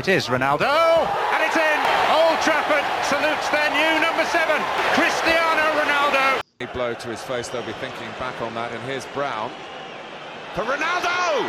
It 0.00 0.08
is 0.08 0.28
Ronaldo, 0.32 0.64
and 0.64 1.44
it's 1.44 1.60
in. 1.60 1.78
Old 2.08 2.40
Trafford 2.40 2.80
salutes 3.04 3.44
their 3.52 3.68
new 3.68 4.00
number 4.00 4.24
seven, 4.32 4.56
Cristiano 4.96 5.76
Ronaldo. 5.76 6.40
A 6.60 6.66
blow 6.72 6.94
to 6.94 7.08
his 7.08 7.20
face, 7.20 7.48
they'll 7.48 7.68
be 7.68 7.76
thinking 7.84 8.08
back 8.18 8.40
on 8.40 8.54
that, 8.54 8.72
and 8.72 8.80
here's 8.88 9.04
Brown 9.12 9.52
for 10.56 10.64
Ronaldo! 10.64 11.44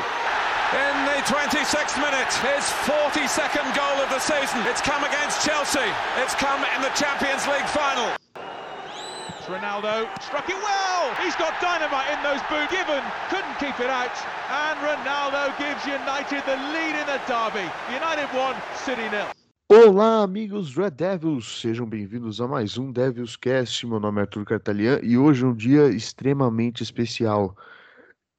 In 0.76 0.96
the 1.08 1.24
26th 1.32 1.96
minute, 1.96 2.28
his 2.44 2.68
42nd 2.84 3.72
goal 3.72 4.04
of 4.04 4.12
the 4.12 4.20
season. 4.20 4.60
It's 4.68 4.82
come 4.82 5.06
against 5.06 5.48
Chelsea. 5.48 5.88
It's 6.20 6.36
come 6.36 6.60
in 6.76 6.82
the 6.84 6.92
Champions 6.92 7.48
League 7.48 7.72
final. 7.72 8.12
It's 8.36 9.48
Ronaldo, 9.48 10.12
struck 10.20 10.50
it 10.50 10.60
well. 10.60 10.91
He's 11.24 11.36
got 11.36 11.54
dynamite 11.60 12.10
in 12.14 12.22
those 12.22 12.42
boots. 12.50 12.72
Given 12.72 13.02
couldn't 13.30 13.58
keep 13.60 13.80
it 13.80 13.90
out, 13.90 14.14
and 14.50 14.78
Ronaldo 14.80 15.58
gives 15.58 15.86
United 15.86 16.44
the 16.46 16.58
lead 16.74 16.96
in 16.96 17.06
the 17.08 17.20
derby. 17.28 17.66
United 17.92 18.30
won, 18.34 18.56
City 18.76 19.10
nil. 19.10 19.26
Olá, 19.68 20.24
amigos 20.24 20.76
Red 20.76 20.92
Devils, 20.92 21.62
sejam 21.62 21.88
bem-vindos 21.88 22.42
a 22.42 22.48
mais 22.48 22.78
um 22.78 22.92
Devils 22.92 23.36
Cast. 23.38 23.88
Meu 23.88 24.00
nome 24.00 24.20
é 24.20 24.24
Arthur 24.24 24.46
Cartalian 24.46 25.00
e 25.02 25.18
hoje 25.18 25.46
é 25.46 25.48
um 25.48 25.56
dia 25.56 25.88
extremamente 25.88 26.84
especial. 26.84 27.56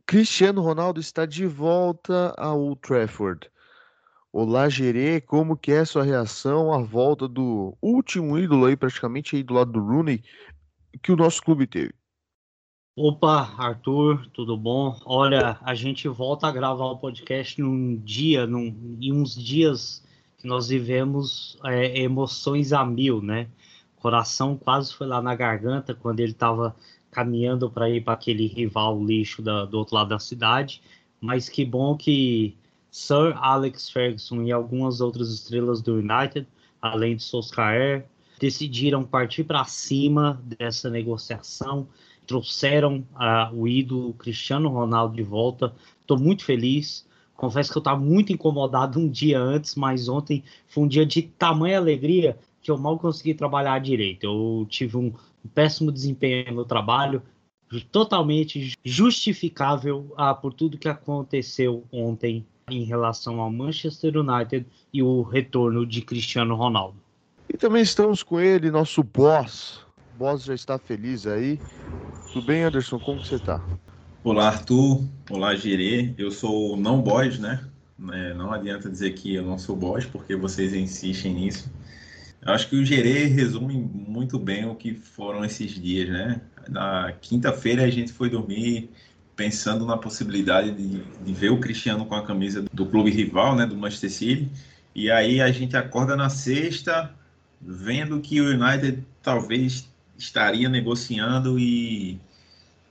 Cristiano 0.06 0.60
Ronaldo 0.60 1.00
está 1.00 1.24
de 1.24 1.46
volta 1.46 2.34
a 2.36 2.52
Old 2.52 2.80
Trafford. 2.82 3.50
Olá, 4.30 4.68
Gerê, 4.68 5.20
como 5.20 5.56
que 5.56 5.72
é 5.72 5.80
a 5.80 5.86
sua 5.86 6.04
reação 6.04 6.72
à 6.72 6.82
volta 6.82 7.26
do 7.26 7.76
último 7.80 8.38
ídolo 8.38 8.66
aí, 8.66 8.76
praticamente 8.76 9.34
aí 9.34 9.42
do 9.42 9.54
lado 9.54 9.72
do 9.72 9.80
Rooney, 9.80 10.22
que 11.02 11.12
o 11.12 11.16
nosso 11.16 11.42
clube 11.42 11.66
teve? 11.66 11.94
Opa, 12.94 13.54
Arthur, 13.56 14.26
tudo 14.34 14.54
bom? 14.54 15.00
Olha, 15.06 15.58
a 15.62 15.74
gente 15.74 16.06
volta 16.08 16.46
a 16.46 16.52
gravar 16.52 16.84
o 16.84 16.98
podcast 16.98 17.58
num 17.58 17.96
dia, 17.96 18.46
num, 18.46 18.98
em 19.00 19.10
uns 19.10 19.34
dias 19.34 20.04
que 20.36 20.46
nós 20.46 20.68
vivemos 20.68 21.56
é, 21.64 22.02
emoções 22.02 22.70
a 22.70 22.84
mil, 22.84 23.22
né? 23.22 23.48
Coração 23.96 24.58
quase 24.58 24.92
foi 24.92 25.06
lá 25.06 25.22
na 25.22 25.34
garganta 25.34 25.94
quando 25.94 26.20
ele 26.20 26.32
estava 26.32 26.76
caminhando 27.10 27.70
para 27.70 27.88
ir 27.88 28.04
para 28.04 28.12
aquele 28.12 28.46
rival 28.46 29.02
lixo 29.02 29.40
da, 29.40 29.64
do 29.64 29.78
outro 29.78 29.94
lado 29.94 30.10
da 30.10 30.18
cidade. 30.18 30.82
Mas 31.18 31.48
que 31.48 31.64
bom 31.64 31.96
que 31.96 32.54
Sir 32.90 33.34
Alex 33.38 33.88
Ferguson 33.88 34.42
e 34.42 34.52
algumas 34.52 35.00
outras 35.00 35.32
estrelas 35.32 35.80
do 35.80 35.94
United, 35.94 36.46
além 36.82 37.16
de 37.16 37.22
Solskjaer, 37.22 38.04
decidiram 38.38 39.02
partir 39.02 39.44
para 39.44 39.64
cima 39.64 40.42
dessa 40.44 40.90
negociação, 40.90 41.88
trouxeram 42.26 43.04
o 43.52 43.66
ídolo 43.66 44.14
Cristiano 44.14 44.68
Ronaldo 44.68 45.14
de 45.16 45.22
volta. 45.22 45.74
Estou 46.00 46.18
muito 46.18 46.44
feliz. 46.44 47.06
Confesso 47.36 47.72
que 47.72 47.78
eu 47.78 47.80
estava 47.80 47.98
muito 47.98 48.32
incomodado 48.32 48.98
um 48.98 49.08
dia 49.08 49.40
antes, 49.40 49.74
mas 49.74 50.08
ontem 50.08 50.44
foi 50.68 50.84
um 50.84 50.88
dia 50.88 51.04
de 51.04 51.22
tamanha 51.22 51.78
alegria 51.78 52.38
que 52.62 52.70
eu 52.70 52.78
mal 52.78 52.98
consegui 52.98 53.34
trabalhar 53.34 53.80
direito. 53.80 54.24
Eu 54.24 54.66
tive 54.68 54.96
um, 54.96 55.12
um 55.44 55.48
péssimo 55.52 55.90
desempenho 55.90 56.54
no 56.54 56.64
trabalho, 56.64 57.22
totalmente 57.90 58.76
justificável 58.84 60.12
ah, 60.16 60.34
por 60.34 60.52
tudo 60.52 60.78
que 60.78 60.88
aconteceu 60.88 61.84
ontem 61.90 62.46
em 62.70 62.84
relação 62.84 63.40
ao 63.40 63.50
Manchester 63.50 64.16
United 64.16 64.66
e 64.92 65.02
o 65.02 65.22
retorno 65.22 65.84
de 65.84 66.02
Cristiano 66.02 66.54
Ronaldo. 66.54 66.96
E 67.52 67.56
também 67.56 67.82
estamos 67.82 68.22
com 68.22 68.40
ele, 68.40 68.70
nosso 68.70 69.02
boss. 69.02 69.80
O 70.14 70.18
boss 70.18 70.44
já 70.44 70.54
está 70.54 70.78
feliz 70.78 71.26
aí. 71.26 71.58
Tudo 72.32 72.46
bem, 72.46 72.62
Anderson? 72.62 72.98
Como 72.98 73.22
você 73.22 73.34
está? 73.34 73.62
Olá, 74.24 74.48
Arthur. 74.48 75.06
Olá, 75.28 75.54
Gerê. 75.54 76.14
Eu 76.16 76.30
sou 76.30 76.78
não 76.78 77.02
boss, 77.02 77.38
né? 77.38 77.62
É, 78.10 78.32
não 78.32 78.50
adianta 78.50 78.88
dizer 78.88 79.10
que 79.10 79.34
eu 79.34 79.42
não 79.42 79.58
sou 79.58 79.76
boss, 79.76 80.06
porque 80.06 80.34
vocês 80.34 80.72
insistem 80.72 81.34
nisso. 81.34 81.70
Eu 82.40 82.54
acho 82.54 82.70
que 82.70 82.76
o 82.76 82.84
Gerê 82.86 83.26
resume 83.26 83.76
muito 83.76 84.38
bem 84.38 84.64
o 84.64 84.74
que 84.74 84.94
foram 84.94 85.44
esses 85.44 85.72
dias, 85.72 86.08
né? 86.08 86.40
Na 86.70 87.12
quinta-feira 87.20 87.84
a 87.84 87.90
gente 87.90 88.14
foi 88.14 88.30
dormir 88.30 88.88
pensando 89.36 89.84
na 89.84 89.98
possibilidade 89.98 90.70
de, 90.70 91.04
de, 91.04 91.32
ver 91.34 91.50
o 91.50 91.60
Cristiano 91.60 92.06
com 92.06 92.14
a 92.14 92.24
camisa 92.24 92.64
do 92.72 92.86
clube 92.86 93.10
rival, 93.10 93.54
né, 93.54 93.66
do 93.66 93.76
Manchester 93.76 94.10
City. 94.10 94.50
E 94.94 95.10
aí 95.10 95.38
a 95.42 95.52
gente 95.52 95.76
acorda 95.76 96.16
na 96.16 96.30
sexta 96.30 97.14
vendo 97.60 98.20
que 98.20 98.40
o 98.40 98.46
United 98.46 99.04
talvez 99.22 99.92
estaria 100.16 100.68
negociando 100.68 101.58
e 101.58 102.20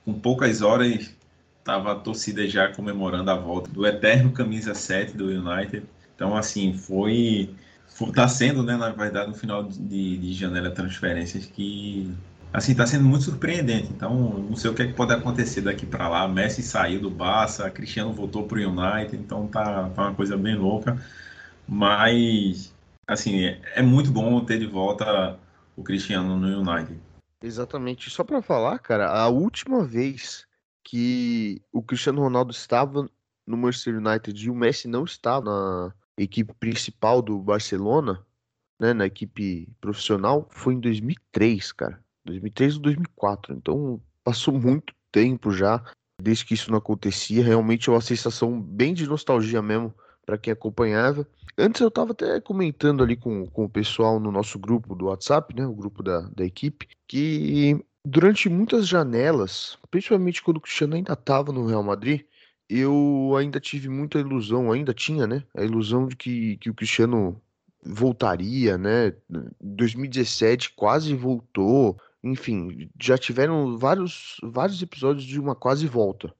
com 0.04 0.12
poucas 0.14 0.62
horas 0.62 1.14
estava 1.58 1.92
a 1.92 1.94
torcida 1.94 2.46
já 2.48 2.68
comemorando 2.72 3.30
a 3.30 3.36
volta 3.36 3.70
do 3.70 3.86
eterno 3.86 4.32
camisa 4.32 4.74
7 4.74 5.16
do 5.16 5.26
United. 5.26 5.86
Então, 6.14 6.36
assim, 6.36 6.74
foi 6.74 7.54
Está 8.00 8.26
sendo, 8.26 8.62
né, 8.62 8.76
na 8.76 8.90
verdade, 8.90 9.28
no 9.28 9.34
final 9.34 9.62
de, 9.64 10.16
de 10.16 10.32
janela 10.32 10.70
transferências 10.70 11.46
que 11.46 12.10
assim 12.52 12.72
está 12.72 12.86
sendo 12.86 13.04
muito 13.04 13.24
surpreendente. 13.24 13.88
Então, 13.90 14.14
não 14.48 14.56
sei 14.56 14.70
o 14.70 14.74
que, 14.74 14.82
é 14.82 14.86
que 14.86 14.94
pode 14.94 15.12
acontecer 15.12 15.60
daqui 15.60 15.86
para 15.86 16.08
lá. 16.08 16.26
Messi 16.26 16.62
saiu 16.62 17.00
do 17.00 17.10
Barça, 17.10 17.70
Cristiano 17.70 18.12
voltou 18.12 18.44
para 18.46 18.58
o 18.58 18.60
United, 18.60 19.16
então 19.16 19.46
tá, 19.46 19.90
tá, 19.90 20.02
uma 20.02 20.14
coisa 20.14 20.36
bem 20.36 20.56
louca. 20.56 20.98
Mas, 21.68 22.74
assim, 23.06 23.44
é, 23.44 23.60
é 23.76 23.82
muito 23.82 24.10
bom 24.10 24.44
ter 24.44 24.58
de 24.58 24.66
volta 24.66 25.38
o 25.76 25.82
Cristiano 25.82 26.36
no 26.36 26.60
United. 26.60 26.98
Exatamente. 27.42 28.08
Só 28.10 28.22
para 28.24 28.40
falar, 28.40 28.78
cara, 28.78 29.10
a 29.10 29.28
última 29.28 29.84
vez 29.84 30.46
que 30.84 31.60
o 31.72 31.82
Cristiano 31.82 32.20
Ronaldo 32.20 32.52
estava 32.52 33.08
no 33.46 33.56
Manchester 33.56 33.96
United 33.96 34.44
e 34.44 34.50
o 34.50 34.54
Messi 34.54 34.88
não 34.88 35.04
estava 35.04 35.44
na 36.16 36.22
equipe 36.22 36.52
principal 36.54 37.20
do 37.20 37.38
Barcelona, 37.38 38.24
né, 38.80 38.92
na 38.92 39.06
equipe 39.06 39.68
profissional, 39.80 40.48
foi 40.50 40.74
em 40.74 40.80
2003, 40.80 41.72
cara. 41.72 42.02
2003 42.24 42.76
ou 42.76 42.82
2004. 42.82 43.54
Então 43.54 44.00
passou 44.24 44.54
muito 44.58 44.94
tempo 45.10 45.50
já 45.52 45.82
desde 46.20 46.44
que 46.44 46.54
isso 46.54 46.70
não 46.70 46.78
acontecia. 46.78 47.42
Realmente 47.42 47.88
é 47.88 47.92
uma 47.92 48.00
sensação 48.00 48.60
bem 48.60 48.94
de 48.94 49.06
nostalgia 49.06 49.60
mesmo 49.60 49.94
para 50.24 50.38
quem 50.38 50.52
acompanhava. 50.52 51.26
Antes 51.56 51.80
eu 51.80 51.88
estava 51.88 52.12
até 52.12 52.40
comentando 52.40 53.02
ali 53.02 53.16
com, 53.16 53.46
com 53.46 53.64
o 53.64 53.68
pessoal 53.68 54.18
no 54.18 54.32
nosso 54.32 54.58
grupo 54.58 54.94
do 54.94 55.06
WhatsApp, 55.06 55.54
né, 55.54 55.66
o 55.66 55.74
grupo 55.74 56.02
da, 56.02 56.20
da 56.34 56.44
equipe, 56.44 56.88
que 57.06 57.78
durante 58.04 58.48
muitas 58.48 58.88
janelas, 58.88 59.78
principalmente 59.90 60.42
quando 60.42 60.56
o 60.56 60.60
Cristiano 60.60 60.94
ainda 60.94 61.12
estava 61.12 61.52
no 61.52 61.66
Real 61.66 61.82
Madrid, 61.82 62.22
eu 62.68 63.34
ainda 63.36 63.60
tive 63.60 63.88
muita 63.88 64.18
ilusão, 64.18 64.72
ainda 64.72 64.94
tinha, 64.94 65.26
né? 65.26 65.44
A 65.54 65.62
ilusão 65.62 66.06
de 66.06 66.16
que, 66.16 66.56
que 66.56 66.70
o 66.70 66.74
Cristiano 66.74 67.40
voltaria, 67.84 68.78
né? 68.78 69.14
2017 69.60 70.72
quase 70.74 71.14
voltou. 71.14 72.00
Enfim, 72.24 72.88
já 73.00 73.18
tiveram 73.18 73.76
vários, 73.76 74.36
vários 74.42 74.80
episódios 74.80 75.24
de 75.24 75.38
uma 75.38 75.54
quase 75.54 75.86
volta. 75.86 76.34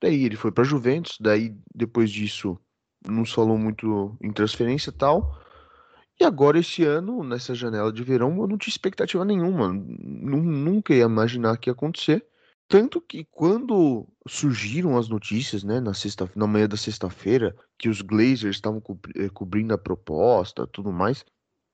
Daí 0.00 0.24
ele 0.24 0.36
foi 0.36 0.50
para 0.50 0.64
Juventus, 0.64 1.18
daí 1.20 1.54
depois 1.74 2.10
disso 2.10 2.58
não 3.06 3.24
falou 3.24 3.58
muito 3.58 4.16
em 4.20 4.32
transferência 4.32 4.90
e 4.90 4.92
tal. 4.92 5.38
E 6.20 6.24
agora 6.24 6.58
esse 6.58 6.84
ano, 6.84 7.24
nessa 7.24 7.54
janela 7.54 7.92
de 7.92 8.02
verão, 8.02 8.36
eu 8.38 8.46
não 8.46 8.56
tinha 8.56 8.72
expectativa 8.72 9.24
nenhuma. 9.24 9.72
Nunca 9.72 10.94
ia 10.94 11.04
imaginar 11.04 11.56
que 11.56 11.68
ia 11.68 11.72
acontecer. 11.72 12.24
Tanto 12.68 13.00
que 13.00 13.26
quando 13.30 14.08
surgiram 14.26 14.96
as 14.96 15.08
notícias, 15.08 15.62
né, 15.64 15.80
na 15.80 15.92
sexta, 15.92 16.30
na 16.34 16.46
manhã 16.46 16.68
da 16.68 16.76
sexta-feira, 16.76 17.54
que 17.78 17.88
os 17.88 18.00
Glazers 18.00 18.56
estavam 18.56 18.82
eh, 19.16 19.28
cobrindo 19.28 19.74
a 19.74 19.78
proposta, 19.78 20.66
tudo 20.66 20.90
mais, 20.92 21.24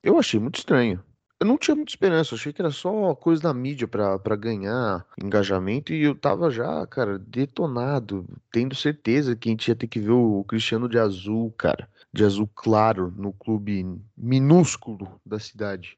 eu 0.03 0.19
achei 0.19 0.41
muito 0.41 0.59
estranho. 0.59 1.03
Eu 1.43 1.47
não 1.47 1.57
tinha 1.57 1.75
muita 1.75 1.91
esperança, 1.91 2.35
achei 2.35 2.53
que 2.53 2.61
era 2.61 2.71
só 2.71 3.15
coisa 3.15 3.41
da 3.41 3.55
mídia 3.55 3.89
para 3.89 4.37
ganhar 4.37 5.07
engajamento 5.19 5.91
e 5.91 6.03
eu 6.03 6.15
tava 6.15 6.51
já, 6.51 6.87
cara, 6.87 7.19
detonado, 7.19 8.29
tendo 8.53 8.75
certeza 8.75 9.35
que 9.35 9.49
a 9.49 9.53
gente 9.53 9.67
ia 9.69 9.75
ter 9.75 9.87
que 9.87 9.99
ver 9.99 10.11
o 10.11 10.45
Cristiano 10.45 10.87
de 10.87 10.99
azul, 10.99 11.51
cara, 11.57 11.89
de 12.13 12.27
azul 12.27 12.47
claro, 12.55 13.11
no 13.17 13.33
clube 13.33 13.87
minúsculo 14.15 15.19
da 15.25 15.39
cidade. 15.39 15.97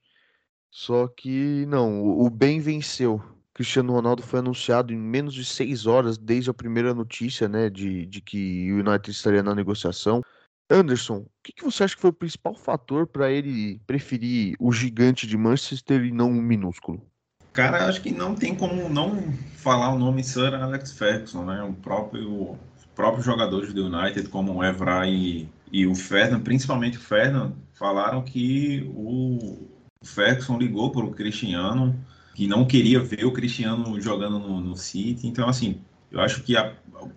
Só 0.70 1.08
que 1.08 1.66
não, 1.66 2.04
o 2.04 2.30
bem 2.30 2.60
venceu. 2.60 3.20
Cristiano 3.52 3.92
Ronaldo 3.92 4.22
foi 4.22 4.38
anunciado 4.38 4.92
em 4.92 4.96
menos 4.96 5.34
de 5.34 5.44
seis 5.44 5.86
horas 5.86 6.16
desde 6.16 6.50
a 6.50 6.54
primeira 6.54 6.94
notícia, 6.94 7.48
né, 7.48 7.68
de, 7.68 8.06
de 8.06 8.20
que 8.20 8.72
o 8.72 8.76
United 8.76 9.10
estaria 9.10 9.42
na 9.42 9.56
negociação. 9.56 10.22
Anderson, 10.70 11.18
o 11.18 11.28
que, 11.42 11.52
que 11.52 11.64
você 11.64 11.84
acha 11.84 11.94
que 11.94 12.00
foi 12.00 12.10
o 12.10 12.14
principal 12.14 12.54
fator 12.54 13.06
para 13.06 13.30
ele 13.30 13.80
preferir 13.86 14.54
o 14.58 14.72
gigante 14.72 15.26
de 15.26 15.36
Manchester 15.36 16.04
e 16.04 16.12
não 16.12 16.30
o 16.30 16.42
minúsculo? 16.42 17.04
Cara, 17.52 17.86
acho 17.86 18.00
que 18.00 18.10
não 18.10 18.34
tem 18.34 18.54
como 18.54 18.88
não 18.88 19.32
falar 19.56 19.92
o 19.92 19.98
nome 19.98 20.24
Sir 20.24 20.54
Alex 20.54 20.92
Ferguson, 20.92 21.44
né? 21.44 21.62
O 21.62 21.74
próprio, 21.74 22.52
os 22.52 22.86
próprios 22.94 23.26
jogadores 23.26 23.74
do 23.74 23.86
United, 23.86 24.28
como 24.28 24.54
o 24.54 24.64
Evra 24.64 25.06
e, 25.06 25.48
e 25.70 25.86
o 25.86 25.94
Fernand, 25.94 26.40
principalmente 26.40 26.96
o 26.96 27.00
Fernand, 27.00 27.52
falaram 27.74 28.22
que 28.22 28.90
o 28.94 29.68
Ferguson 30.02 30.58
ligou 30.58 30.90
para 30.90 31.04
o 31.04 31.10
Cristiano 31.10 31.94
que 32.34 32.46
não 32.46 32.64
queria 32.64 33.00
ver 33.00 33.24
o 33.24 33.32
Cristiano 33.32 34.00
jogando 34.00 34.38
no, 34.38 34.60
no 34.60 34.76
City. 34.76 35.26
Então, 35.26 35.48
assim, 35.48 35.80
eu 36.12 36.20
acho 36.20 36.42
que 36.42 36.56
a, 36.56 36.72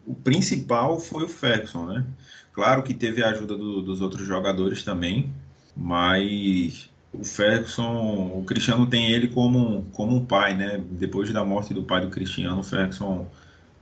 o 0.06 0.16
principal 0.16 1.00
foi 1.00 1.26
o 1.26 1.30
Ferguson, 1.30 1.86
né? 1.86 2.06
Claro 2.54 2.84
que 2.84 2.94
teve 2.94 3.24
a 3.24 3.30
ajuda 3.30 3.58
do, 3.58 3.82
dos 3.82 4.02
outros 4.02 4.26
jogadores 4.26 4.84
também, 4.84 5.32
mas 5.76 6.90
o 7.14 7.24
Ferguson, 7.24 8.32
o 8.34 8.44
Cristiano 8.48 8.88
tem 8.88 9.12
ele 9.12 9.28
como, 9.28 9.86
como 9.92 10.16
um 10.16 10.26
pai, 10.26 10.56
né? 10.56 10.82
Depois 10.92 11.32
da 11.32 11.44
morte 11.44 11.74
do 11.74 11.84
pai 11.84 12.02
do 12.02 12.10
Cristiano, 12.10 12.60
o 12.60 12.64
Ferguson 12.64 13.28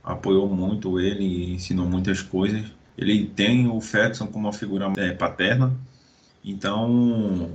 apoiou 0.02 0.48
muito 0.48 1.00
ele, 1.00 1.54
ensinou 1.54 1.86
muitas 1.86 2.20
coisas. 2.20 2.66
Ele 2.98 3.26
tem 3.26 3.68
o 3.68 3.80
Ferguson 3.80 4.26
como 4.26 4.46
uma 4.46 4.52
figura 4.52 4.92
é, 4.96 5.12
paterna, 5.12 5.72
então, 6.44 7.50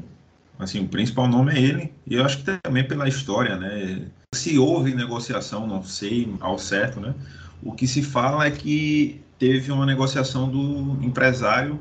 assim, 0.57 0.83
o 0.83 0.87
principal 0.87 1.27
nome 1.27 1.53
é 1.53 1.61
ele, 1.61 1.93
e 2.07 2.15
eu 2.15 2.25
acho 2.25 2.39
que 2.39 2.57
também 2.57 2.83
pela 2.83 3.07
história, 3.07 3.55
né? 3.55 4.07
Se 4.33 4.57
houve 4.57 4.95
negociação, 4.95 5.67
não 5.67 5.83
sei 5.83 6.33
ao 6.39 6.57
certo, 6.57 6.99
né? 6.99 7.13
O 7.61 7.73
que 7.73 7.87
se 7.87 8.01
fala 8.01 8.45
é 8.45 8.51
que 8.51 9.21
teve 9.37 9.71
uma 9.71 9.85
negociação 9.85 10.49
do 10.49 11.03
empresário 11.03 11.79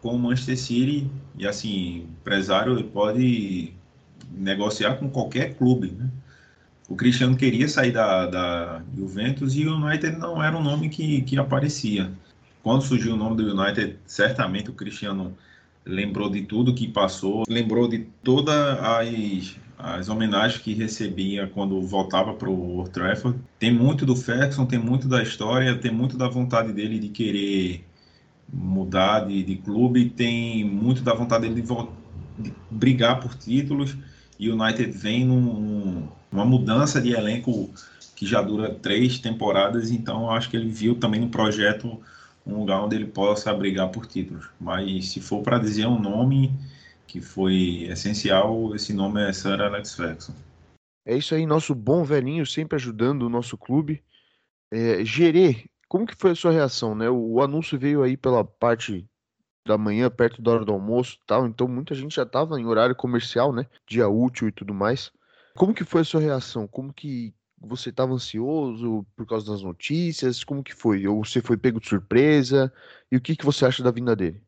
com 0.00 0.14
o 0.14 0.18
Manchester 0.18 0.58
City, 0.58 1.10
e 1.38 1.46
assim, 1.46 2.06
empresário 2.20 2.82
pode 2.84 3.72
negociar 4.30 4.96
com 4.96 5.08
qualquer 5.08 5.54
clube, 5.54 5.92
né? 5.92 6.10
O 6.88 6.94
Cristiano 6.94 7.34
queria 7.34 7.66
sair 7.66 7.92
da, 7.92 8.26
da 8.26 8.82
Juventus 8.94 9.56
e 9.56 9.66
o 9.66 9.74
United 9.74 10.18
não 10.18 10.42
era 10.42 10.54
um 10.54 10.62
nome 10.62 10.90
que, 10.90 11.22
que 11.22 11.38
aparecia. 11.38 12.12
Quando 12.62 12.82
surgiu 12.82 13.14
o 13.14 13.16
nome 13.16 13.36
do 13.36 13.58
United, 13.58 13.96
certamente 14.06 14.68
o 14.68 14.74
Cristiano 14.74 15.34
lembrou 15.84 16.28
de 16.28 16.42
tudo 16.42 16.74
que 16.74 16.88
passou, 16.88 17.44
lembrou 17.48 17.88
de 17.88 18.06
todas 18.22 18.78
as, 18.80 19.56
as 19.78 20.08
homenagens 20.08 20.60
que 20.60 20.72
recebia 20.72 21.46
quando 21.46 21.80
voltava 21.82 22.34
para 22.34 22.48
o 22.48 22.78
Old 22.78 22.90
Trafford. 22.90 23.38
Tem 23.58 23.72
muito 23.72 24.06
do 24.06 24.14
Ferguson, 24.14 24.66
tem 24.66 24.78
muito 24.78 25.08
da 25.08 25.22
história, 25.22 25.76
tem 25.76 25.92
muito 25.92 26.16
da 26.16 26.28
vontade 26.28 26.72
dele 26.72 26.98
de 26.98 27.08
querer 27.08 27.84
mudar 28.52 29.20
de, 29.20 29.42
de 29.42 29.56
clube, 29.56 30.10
tem 30.10 30.64
muito 30.64 31.02
da 31.02 31.14
vontade 31.14 31.48
dele 31.48 31.62
de, 31.62 31.68
de 32.38 32.54
brigar 32.70 33.20
por 33.20 33.34
títulos. 33.34 33.96
E 34.38 34.48
o 34.48 34.60
United 34.60 34.90
vem 34.90 35.24
num, 35.24 36.08
numa 36.30 36.44
mudança 36.44 37.00
de 37.00 37.12
elenco 37.12 37.70
que 38.14 38.26
já 38.26 38.40
dura 38.40 38.70
três 38.70 39.18
temporadas, 39.18 39.90
então 39.90 40.30
acho 40.30 40.48
que 40.48 40.56
ele 40.56 40.68
viu 40.68 40.94
também 40.94 41.20
no 41.20 41.28
projeto 41.28 42.00
um 42.46 42.58
lugar 42.58 42.84
onde 42.84 42.94
ele 42.94 43.06
possa 43.06 43.52
brigar 43.52 43.88
por 43.88 44.06
títulos. 44.06 44.46
Mas 44.60 45.08
se 45.08 45.20
for 45.20 45.42
para 45.42 45.58
dizer 45.58 45.86
um 45.86 45.98
nome 45.98 46.52
que 47.06 47.20
foi 47.20 47.86
essencial, 47.88 48.74
esse 48.74 48.92
nome 48.92 49.22
é 49.22 49.32
Sir 49.32 49.60
Alex 49.60 49.94
Ferguson. 49.94 50.34
É 51.06 51.16
isso 51.16 51.34
aí, 51.34 51.46
nosso 51.46 51.74
bom 51.74 52.02
velhinho 52.02 52.46
sempre 52.46 52.76
ajudando 52.76 53.22
o 53.22 53.28
nosso 53.28 53.58
clube. 53.58 54.02
É, 54.70 55.04
Gerê, 55.04 55.66
como 55.88 56.06
que 56.06 56.16
foi 56.16 56.30
a 56.30 56.34
sua 56.34 56.50
reação, 56.50 56.94
né? 56.94 57.08
O, 57.10 57.34
o, 57.34 57.42
anúncio 57.42 57.78
veio 57.78 58.02
aí 58.02 58.16
pela 58.16 58.44
parte 58.44 59.06
da 59.66 59.78
manhã, 59.78 60.10
perto 60.10 60.42
da 60.42 60.52
hora 60.52 60.64
do 60.64 60.72
almoço 60.72 61.18
tal, 61.26 61.46
então 61.46 61.68
muita 61.68 61.94
gente 61.94 62.14
já 62.14 62.22
estava 62.22 62.58
em 62.58 62.66
horário 62.66 62.96
comercial, 62.96 63.52
né? 63.52 63.66
Dia 63.86 64.08
útil 64.08 64.48
e 64.48 64.52
tudo 64.52 64.74
mais. 64.74 65.12
Como 65.56 65.74
que 65.74 65.84
foi 65.84 66.00
a 66.00 66.04
sua 66.04 66.20
reação? 66.20 66.66
Como 66.66 66.92
que 66.92 67.34
você 67.58 67.90
estava 67.90 68.12
ansioso 68.12 69.06
por 69.16 69.26
causa 69.26 69.50
das 69.50 69.62
notícias? 69.62 70.42
Como 70.44 70.62
que 70.62 70.74
foi? 70.74 71.06
Ou 71.06 71.24
você 71.24 71.40
foi 71.40 71.56
pego 71.56 71.80
de 71.80 71.88
surpresa? 71.88 72.72
E 73.10 73.16
o 73.16 73.20
que, 73.20 73.36
que 73.36 73.44
você 73.44 73.64
acha 73.64 73.82
da 73.82 73.90
vinda 73.90 74.16
dele? 74.16 74.42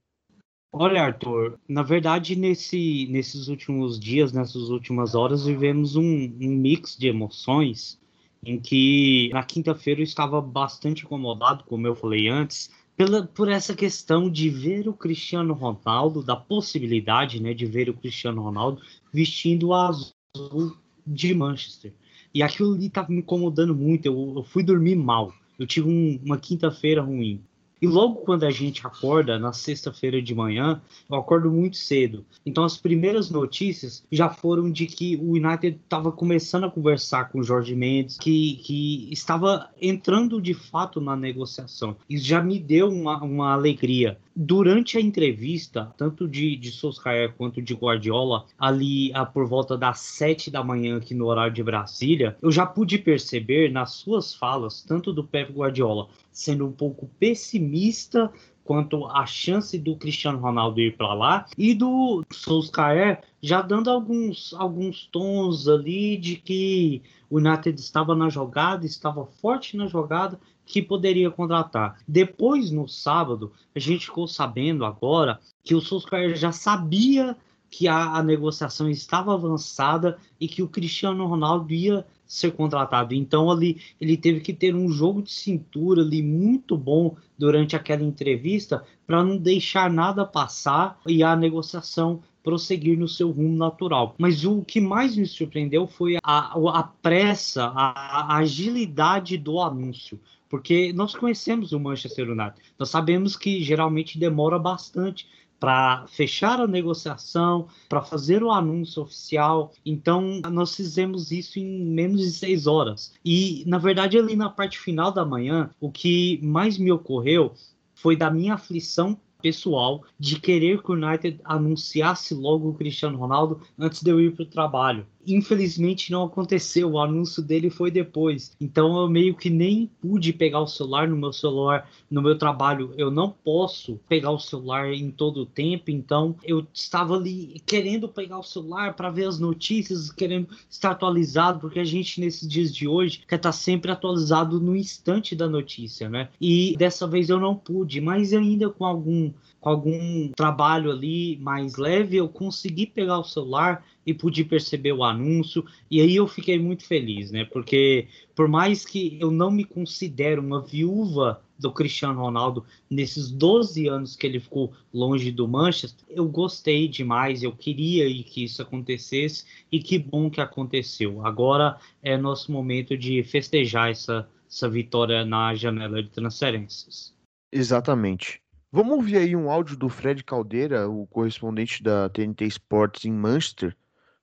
Olha, 0.72 1.02
Arthur, 1.02 1.58
na 1.68 1.82
verdade, 1.82 2.36
nesse, 2.36 3.06
nesses 3.10 3.48
últimos 3.48 3.98
dias, 3.98 4.32
nessas 4.32 4.68
últimas 4.68 5.14
horas, 5.14 5.46
vivemos 5.46 5.96
um, 5.96 6.02
um 6.02 6.56
mix 6.56 6.96
de 6.96 7.08
emoções 7.08 7.98
em 8.44 8.60
que 8.60 9.30
na 9.32 9.42
quinta-feira 9.42 10.00
eu 10.00 10.04
estava 10.04 10.40
bastante 10.40 11.04
incomodado, 11.04 11.64
como 11.64 11.86
eu 11.86 11.96
falei 11.96 12.28
antes, 12.28 12.70
pela, 12.96 13.26
por 13.26 13.48
essa 13.48 13.74
questão 13.74 14.30
de 14.30 14.48
ver 14.48 14.88
o 14.88 14.94
Cristiano 14.94 15.52
Ronaldo, 15.52 16.22
da 16.22 16.36
possibilidade 16.36 17.42
né, 17.42 17.52
de 17.52 17.66
ver 17.66 17.90
o 17.90 17.94
Cristiano 17.94 18.42
Ronaldo 18.42 18.80
vestindo 19.12 19.68
o 19.68 19.74
azul 19.74 20.76
de 21.06 21.34
Manchester. 21.34 21.92
E 22.32 22.42
aquilo 22.42 22.74
ali 22.74 22.86
estava 22.86 23.08
me 23.10 23.18
incomodando 23.18 23.74
muito. 23.74 24.06
Eu, 24.06 24.34
eu, 24.36 24.42
fui 24.42 24.62
dormir 24.62 24.96
mal. 24.96 25.32
Eu 25.58 25.66
tive 25.66 25.88
um, 25.88 26.20
uma 26.24 26.38
quinta-feira 26.38 27.02
ruim. 27.02 27.42
E 27.80 27.86
logo 27.86 28.16
quando 28.16 28.44
a 28.44 28.50
gente 28.50 28.86
acorda, 28.86 29.38
na 29.38 29.52
sexta-feira 29.52 30.20
de 30.22 30.34
manhã, 30.34 30.80
eu 31.10 31.16
acordo 31.16 31.50
muito 31.50 31.76
cedo. 31.76 32.24
Então 32.44 32.64
as 32.64 32.76
primeiras 32.76 33.30
notícias 33.30 34.02
já 34.10 34.30
foram 34.30 34.70
de 34.70 34.86
que 34.86 35.16
o 35.16 35.32
United 35.32 35.78
estava 35.84 36.10
começando 36.10 36.64
a 36.64 36.70
conversar 36.70 37.30
com 37.30 37.40
o 37.40 37.44
Jorge 37.44 37.74
Mendes, 37.74 38.16
que, 38.16 38.56
que 38.64 39.08
estava 39.12 39.68
entrando 39.80 40.40
de 40.40 40.54
fato 40.54 41.00
na 41.00 41.14
negociação. 41.14 41.96
Isso 42.08 42.24
já 42.24 42.42
me 42.42 42.58
deu 42.58 42.88
uma, 42.88 43.22
uma 43.22 43.52
alegria. 43.52 44.18
Durante 44.34 44.98
a 44.98 45.00
entrevista, 45.00 45.94
tanto 45.96 46.28
de, 46.28 46.56
de 46.56 46.70
Solskjaer 46.70 47.32
quanto 47.34 47.62
de 47.62 47.74
Guardiola, 47.74 48.44
ali 48.58 49.10
a, 49.14 49.24
por 49.24 49.46
volta 49.46 49.76
das 49.78 50.00
sete 50.00 50.50
da 50.50 50.62
manhã 50.62 50.98
aqui 50.98 51.14
no 51.14 51.26
horário 51.26 51.54
de 51.54 51.62
Brasília, 51.62 52.36
eu 52.42 52.50
já 52.50 52.66
pude 52.66 52.98
perceber 52.98 53.72
nas 53.72 53.92
suas 53.92 54.34
falas, 54.34 54.82
tanto 54.82 55.12
do 55.12 55.24
Pep 55.24 55.52
Guardiola 55.52 56.08
sendo 56.36 56.66
um 56.66 56.72
pouco 56.72 57.08
pessimista 57.18 58.30
quanto 58.62 59.06
à 59.06 59.24
chance 59.24 59.78
do 59.78 59.96
Cristiano 59.96 60.38
Ronaldo 60.38 60.78
ir 60.80 60.94
para 60.94 61.14
lá 61.14 61.46
e 61.56 61.72
do 61.72 62.22
Solskjaer 62.30 63.22
já 63.40 63.62
dando 63.62 63.88
alguns, 63.88 64.52
alguns 64.52 65.06
tons 65.06 65.66
ali 65.66 66.18
de 66.18 66.36
que 66.36 67.00
o 67.30 67.38
United 67.38 67.80
estava 67.80 68.14
na 68.14 68.28
jogada, 68.28 68.84
estava 68.84 69.24
forte 69.24 69.78
na 69.78 69.86
jogada, 69.86 70.38
que 70.66 70.82
poderia 70.82 71.30
contratar. 71.30 71.96
Depois, 72.06 72.70
no 72.70 72.86
sábado, 72.86 73.52
a 73.74 73.78
gente 73.78 74.04
ficou 74.04 74.28
sabendo 74.28 74.84
agora 74.84 75.40
que 75.64 75.74
o 75.74 75.80
Solskjaer 75.80 76.36
já 76.36 76.52
sabia 76.52 77.34
que 77.70 77.88
a, 77.88 78.16
a 78.16 78.22
negociação 78.22 78.88
estava 78.88 79.34
avançada 79.34 80.18
e 80.40 80.48
que 80.48 80.62
o 80.62 80.68
Cristiano 80.68 81.26
Ronaldo 81.26 81.72
ia 81.72 82.06
ser 82.26 82.52
contratado. 82.52 83.14
Então 83.14 83.50
ali 83.50 83.80
ele 84.00 84.16
teve 84.16 84.40
que 84.40 84.52
ter 84.52 84.74
um 84.74 84.88
jogo 84.88 85.22
de 85.22 85.30
cintura 85.32 86.02
ali 86.02 86.22
muito 86.22 86.76
bom 86.76 87.16
durante 87.38 87.76
aquela 87.76 88.02
entrevista 88.02 88.84
para 89.06 89.22
não 89.22 89.36
deixar 89.36 89.90
nada 89.90 90.24
passar 90.24 90.98
e 91.06 91.22
a 91.22 91.36
negociação 91.36 92.20
prosseguir 92.42 92.98
no 92.98 93.08
seu 93.08 93.30
rumo 93.30 93.56
natural. 93.56 94.14
Mas 94.18 94.44
o 94.44 94.62
que 94.62 94.80
mais 94.80 95.16
me 95.16 95.26
surpreendeu 95.26 95.86
foi 95.86 96.16
a, 96.22 96.52
a 96.54 96.82
pressa, 96.82 97.64
a, 97.74 98.34
a 98.34 98.36
agilidade 98.38 99.36
do 99.36 99.60
anúncio 99.60 100.20
porque 100.48 100.92
nós 100.92 101.14
conhecemos 101.14 101.72
o 101.72 101.80
Manchester 101.80 102.30
United. 102.30 102.54
Nós 102.78 102.88
sabemos 102.88 103.36
que 103.36 103.62
geralmente 103.62 104.18
demora 104.18 104.58
bastante 104.58 105.26
para 105.58 106.06
fechar 106.08 106.60
a 106.60 106.66
negociação, 106.66 107.68
para 107.88 108.02
fazer 108.02 108.42
o 108.42 108.50
anúncio 108.50 109.02
oficial. 109.02 109.72
Então, 109.84 110.40
nós 110.50 110.74
fizemos 110.74 111.30
isso 111.30 111.58
em 111.58 111.84
menos 111.84 112.20
de 112.20 112.30
seis 112.30 112.66
horas. 112.66 113.12
E, 113.24 113.64
na 113.66 113.78
verdade, 113.78 114.18
ali 114.18 114.36
na 114.36 114.50
parte 114.50 114.78
final 114.78 115.10
da 115.10 115.24
manhã, 115.24 115.70
o 115.80 115.90
que 115.90 116.40
mais 116.42 116.78
me 116.78 116.92
ocorreu 116.92 117.52
foi 117.94 118.16
da 118.16 118.30
minha 118.30 118.54
aflição 118.54 119.18
pessoal 119.40 120.02
de 120.18 120.40
querer 120.40 120.82
que 120.82 120.90
o 120.90 120.94
United 120.94 121.40
anunciasse 121.44 122.34
logo 122.34 122.68
o 122.68 122.74
Cristiano 122.74 123.18
Ronaldo 123.18 123.60
antes 123.78 124.02
de 124.02 124.10
eu 124.10 124.20
ir 124.20 124.34
para 124.34 124.42
o 124.42 124.46
trabalho. 124.46 125.06
Infelizmente 125.26 126.12
não 126.12 126.24
aconteceu, 126.24 126.92
o 126.92 127.00
anúncio 127.00 127.42
dele 127.42 127.70
foi 127.70 127.90
depois. 127.90 128.56
Então 128.60 129.00
eu 129.00 129.08
meio 129.08 129.34
que 129.34 129.50
nem 129.50 129.90
pude 130.00 130.32
pegar 130.32 130.60
o 130.60 130.66
celular 130.66 131.08
no 131.08 131.16
meu 131.16 131.32
celular, 131.32 131.90
no 132.10 132.22
meu 132.22 132.38
trabalho. 132.38 132.92
Eu 132.96 133.10
não 133.10 133.30
posso 133.30 133.98
pegar 134.08 134.30
o 134.30 134.38
celular 134.38 134.92
em 134.92 135.10
todo 135.10 135.42
o 135.42 135.46
tempo, 135.46 135.90
então 135.90 136.36
eu 136.44 136.66
estava 136.72 137.14
ali 137.14 137.60
querendo 137.66 138.08
pegar 138.08 138.38
o 138.38 138.42
celular 138.42 138.94
para 138.94 139.10
ver 139.10 139.26
as 139.26 139.38
notícias, 139.38 140.10
querendo 140.10 140.48
estar 140.70 140.92
atualizado, 140.92 141.60
porque 141.60 141.80
a 141.80 141.84
gente 141.84 142.20
nesses 142.20 142.48
dias 142.48 142.74
de 142.74 142.86
hoje 142.86 143.22
quer 143.26 143.36
estar 143.36 143.52
sempre 143.52 143.90
atualizado 143.90 144.60
no 144.60 144.76
instante 144.76 145.34
da 145.34 145.48
notícia, 145.48 146.08
né? 146.08 146.28
E 146.40 146.76
dessa 146.76 147.06
vez 147.06 147.28
eu 147.28 147.40
não 147.40 147.54
pude, 147.54 148.00
mas 148.00 148.32
ainda 148.32 148.70
com 148.70 148.84
algum 148.84 149.32
algum 149.66 150.28
trabalho 150.28 150.92
ali 150.92 151.36
mais 151.38 151.76
leve, 151.76 152.16
eu 152.16 152.28
consegui 152.28 152.86
pegar 152.86 153.18
o 153.18 153.24
celular 153.24 153.84
e 154.06 154.14
pude 154.14 154.44
perceber 154.44 154.92
o 154.92 155.02
anúncio, 155.02 155.66
e 155.90 156.00
aí 156.00 156.14
eu 156.14 156.28
fiquei 156.28 156.56
muito 156.56 156.84
feliz, 156.86 157.32
né? 157.32 157.44
Porque 157.44 158.06
por 158.32 158.46
mais 158.46 158.86
que 158.86 159.18
eu 159.20 159.28
não 159.28 159.50
me 159.50 159.64
considere 159.64 160.38
uma 160.38 160.62
viúva 160.62 161.42
do 161.58 161.72
Cristiano 161.72 162.20
Ronaldo 162.20 162.64
nesses 162.88 163.28
12 163.28 163.88
anos 163.88 164.14
que 164.14 164.24
ele 164.24 164.38
ficou 164.38 164.72
longe 164.94 165.32
do 165.32 165.48
Manchester, 165.48 166.06
eu 166.08 166.28
gostei 166.28 166.86
demais, 166.86 167.42
eu 167.42 167.50
queria 167.50 168.06
que 168.22 168.44
isso 168.44 168.62
acontecesse 168.62 169.44
e 169.72 169.80
que 169.80 169.98
bom 169.98 170.30
que 170.30 170.40
aconteceu. 170.40 171.26
Agora 171.26 171.76
é 172.00 172.16
nosso 172.16 172.52
momento 172.52 172.96
de 172.96 173.20
festejar 173.24 173.90
essa, 173.90 174.28
essa 174.48 174.68
vitória 174.68 175.24
na 175.24 175.56
janela 175.56 176.00
de 176.00 176.10
transferências. 176.10 177.12
Exatamente. 177.52 178.40
Vamos 178.76 178.92
ouvir 178.92 179.16
aí 179.16 179.34
um 179.34 179.50
áudio 179.50 179.74
do 179.74 179.88
Fred 179.88 180.22
Caldeira, 180.22 180.86
o 180.86 181.06
correspondente 181.06 181.82
da 181.82 182.10
TNT 182.10 182.44
Sports 182.44 183.06
em 183.06 183.10
Manchester, 183.10 183.74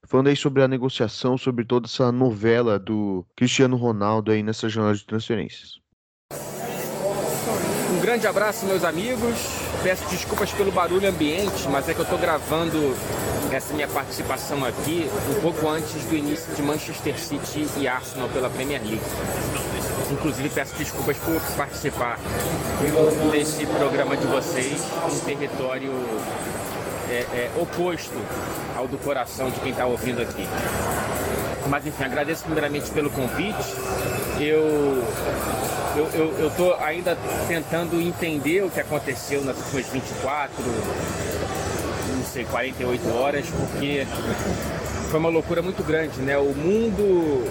falando 0.04 0.28
aí 0.28 0.36
sobre 0.36 0.62
a 0.62 0.68
negociação, 0.68 1.40
sobre 1.40 1.66
toda 1.66 1.88
essa 1.88 2.12
novela 2.12 2.78
do 2.78 3.26
Cristiano 3.36 3.76
Ronaldo 3.76 4.32
aí 4.32 4.44
nessa 4.44 4.70
jornada 4.70 4.96
de 4.96 5.08
transferências. 5.08 5.80
grande 8.00 8.28
abraço, 8.28 8.68
meus 8.68 8.84
amigos. 8.84 9.34
Peço 9.82 10.08
desculpas 10.12 10.52
pelo 10.52 10.72
barulho 10.72 11.10
ambiente, 11.10 11.68
mas 11.72 11.90
é 11.90 11.96
que 11.96 12.02
eu 12.02 12.04
estou 12.04 12.20
gravando 12.20 12.78
essa 13.52 13.74
minha 13.74 13.88
participação 13.88 14.64
aqui 14.64 15.10
um 15.36 15.42
pouco 15.42 15.68
antes 15.68 16.06
do 16.06 16.16
início 16.16 16.54
de 16.54 16.62
Manchester 16.62 17.18
City 17.18 17.66
e 17.80 17.88
Arsenal 17.88 18.30
pela 18.30 18.52
Premier 18.52 18.84
League. 18.84 19.02
Inclusive, 20.14 20.50
peço 20.50 20.76
desculpas 20.76 21.18
por 21.18 21.42
participar 21.58 22.20
desse 23.32 23.66
programa 23.66 24.16
de 24.16 24.28
vocês 24.28 24.80
em 25.12 25.20
território 25.26 25.92
é, 27.10 27.26
é, 27.34 27.52
oposto 27.58 28.16
ao 28.78 28.88
do 28.88 28.98
coração 29.00 29.50
de 29.50 29.60
quem 29.60 29.72
está 29.72 29.88
ouvindo 29.88 30.22
aqui. 30.22 30.48
Mas 31.68 31.88
enfim, 31.88 32.04
agradeço 32.04 32.44
primeiramente 32.44 32.92
pelo 32.92 33.10
convite. 33.10 33.76
Eu 34.40 35.04
eu, 35.96 36.06
eu, 36.14 36.52
eu 36.58 36.84
ainda 36.84 37.18
tentando 37.48 38.00
entender 38.00 38.64
o 38.64 38.70
que 38.70 38.80
aconteceu 38.80 39.44
nas 39.44 39.58
últimas 39.58 39.88
24, 39.88 40.54
não 42.18 42.26
sei, 42.26 42.46
48 42.46 43.16
horas, 43.16 43.46
porque 43.48 44.06
foi 45.14 45.20
uma 45.20 45.30
loucura 45.30 45.62
muito 45.62 45.84
grande, 45.84 46.20
né? 46.24 46.36
O 46.40 46.56
mundo 46.56 47.48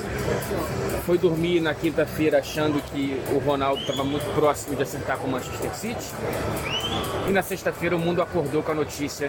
foi 1.07 1.17
dormir 1.17 1.61
na 1.61 1.73
quinta-feira 1.73 2.41
achando 2.41 2.83
que 2.83 3.23
o 3.33 3.39
Ronaldo 3.39 3.83
estava 3.83 4.03
muito 4.03 4.25
próximo 4.35 4.75
de 4.75 4.83
acertar 4.83 5.17
com 5.17 5.29
o 5.29 5.31
Manchester 5.31 5.73
City. 5.73 6.13
E 7.29 7.31
na 7.31 7.41
sexta-feira 7.41 7.95
o 7.95 8.01
mundo 8.01 8.21
acordou 8.21 8.65
com 8.65 8.73
a 8.73 8.75
notícia 8.75 9.29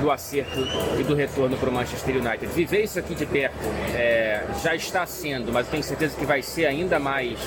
do 0.00 0.10
acerto 0.10 0.58
e 0.98 1.04
do 1.04 1.14
retorno 1.14 1.54
para 1.58 1.68
o 1.68 1.72
Manchester 1.72 2.16
United. 2.16 2.46
Viver 2.46 2.84
isso 2.84 2.98
aqui 2.98 3.14
de 3.14 3.26
perto 3.26 3.58
é, 3.94 4.42
já 4.62 4.74
está 4.74 5.04
sendo, 5.04 5.52
mas 5.52 5.68
tenho 5.68 5.82
certeza 5.82 6.16
que 6.16 6.24
vai 6.24 6.40
ser 6.40 6.64
ainda 6.64 6.98
mais 6.98 7.38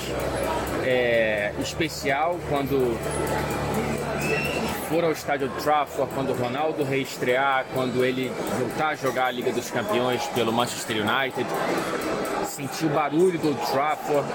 é, 0.84 1.52
especial 1.58 2.38
quando 2.48 2.96
for 4.88 5.04
ao 5.04 5.12
estádio 5.12 5.48
Trafford, 5.62 6.12
quando 6.14 6.30
o 6.30 6.34
Ronaldo 6.34 6.84
reestrear, 6.84 7.66
quando 7.72 8.04
ele 8.04 8.30
voltar 8.58 8.88
a 8.88 8.94
jogar 8.94 9.26
a 9.26 9.30
Liga 9.30 9.52
dos 9.52 9.70
Campeões 9.70 10.22
pelo 10.34 10.52
Manchester 10.52 10.96
United, 10.98 11.46
sentir 12.46 12.86
o 12.86 12.90
barulho 12.90 13.38
do 13.38 13.54
Trafford 13.70 14.26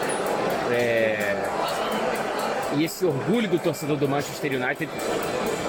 é, 0.71 1.35
e 2.75 2.83
esse 2.83 3.05
orgulho 3.05 3.47
do 3.47 3.59
torcedor 3.59 3.97
do 3.97 4.07
Manchester 4.07 4.53
United 4.53 4.91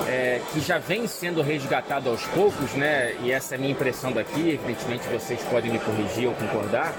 é, 0.09 0.41
que 0.53 0.61
já 0.61 0.79
vem 0.79 1.07
sendo 1.07 1.41
resgatado 1.43 2.11
aos 2.11 2.25
poucos, 2.27 2.73
né? 2.73 3.15
E 3.23 3.31
essa 3.31 3.55
é 3.55 3.57
a 3.57 3.61
minha 3.61 3.73
impressão 3.73 4.13
daqui, 4.13 4.51
evidentemente 4.51 5.07
vocês 5.09 5.41
podem 5.45 5.71
me 5.71 5.79
corrigir 5.79 6.29
ou 6.29 6.35
concordar. 6.35 6.93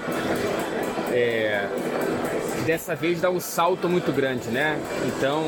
É, 1.12 1.68
dessa 2.64 2.94
vez 2.94 3.20
dá 3.20 3.30
um 3.30 3.40
salto 3.40 3.88
muito 3.88 4.12
grande, 4.12 4.48
né? 4.48 4.78
Então, 5.06 5.44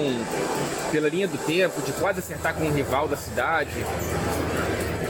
pela 0.90 1.08
linha 1.08 1.28
do 1.28 1.38
tempo, 1.38 1.80
de 1.82 1.92
quase 1.92 2.20
acertar 2.20 2.54
com 2.54 2.64
um 2.64 2.72
rival 2.72 3.08
da 3.08 3.16
cidade, 3.16 3.84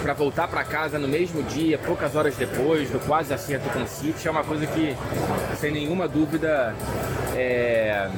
para 0.02 0.12
voltar 0.12 0.49
para 0.49 0.62
casa 0.64 0.99
no 0.99 1.08
mesmo 1.08 1.42
dia, 1.42 1.78
poucas 1.78 2.14
horas 2.14 2.37
depois, 2.37 2.90
do 2.90 3.00
quase 3.00 3.32
acerto 3.32 3.68
com 3.70 3.82
o 3.82 3.88
City, 3.88 4.28
é 4.28 4.30
uma 4.30 4.44
coisa 4.44 4.66
que, 4.66 4.94
sem 5.56 5.73
nenhuma 5.73 6.06
dúvida, 6.06 6.75
é... 7.34 8.11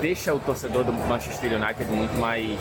deixa 0.00 0.34
o 0.34 0.38
torcedor 0.38 0.84
do 0.84 0.92
Manchester 0.92 1.52
United 1.54 1.90
muito 1.90 2.18
mais 2.18 2.58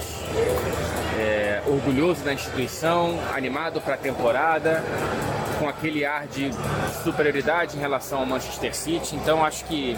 é... 1.19 1.61
orgulhoso 1.67 2.23
da 2.23 2.33
instituição, 2.33 3.19
animado 3.35 3.81
para 3.81 3.95
a 3.95 3.97
temporada 3.97 4.81
com 5.59 5.67
aquele 5.67 6.05
ar 6.05 6.25
de 6.25 6.49
superioridade 7.03 7.77
em 7.77 7.79
relação 7.79 8.19
ao 8.19 8.25
Manchester 8.25 8.73
City. 8.73 9.15
Então 9.15 9.43
acho 9.43 9.65
que 9.65 9.95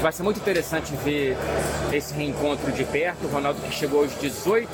vai 0.00 0.12
ser 0.12 0.22
muito 0.22 0.38
interessante 0.38 0.94
ver 1.04 1.36
esse 1.92 2.14
reencontro 2.14 2.70
de 2.72 2.84
perto. 2.84 3.26
O 3.26 3.28
Ronaldo 3.28 3.60
que 3.60 3.72
chegou 3.72 4.02
aos 4.02 4.18
18, 4.18 4.68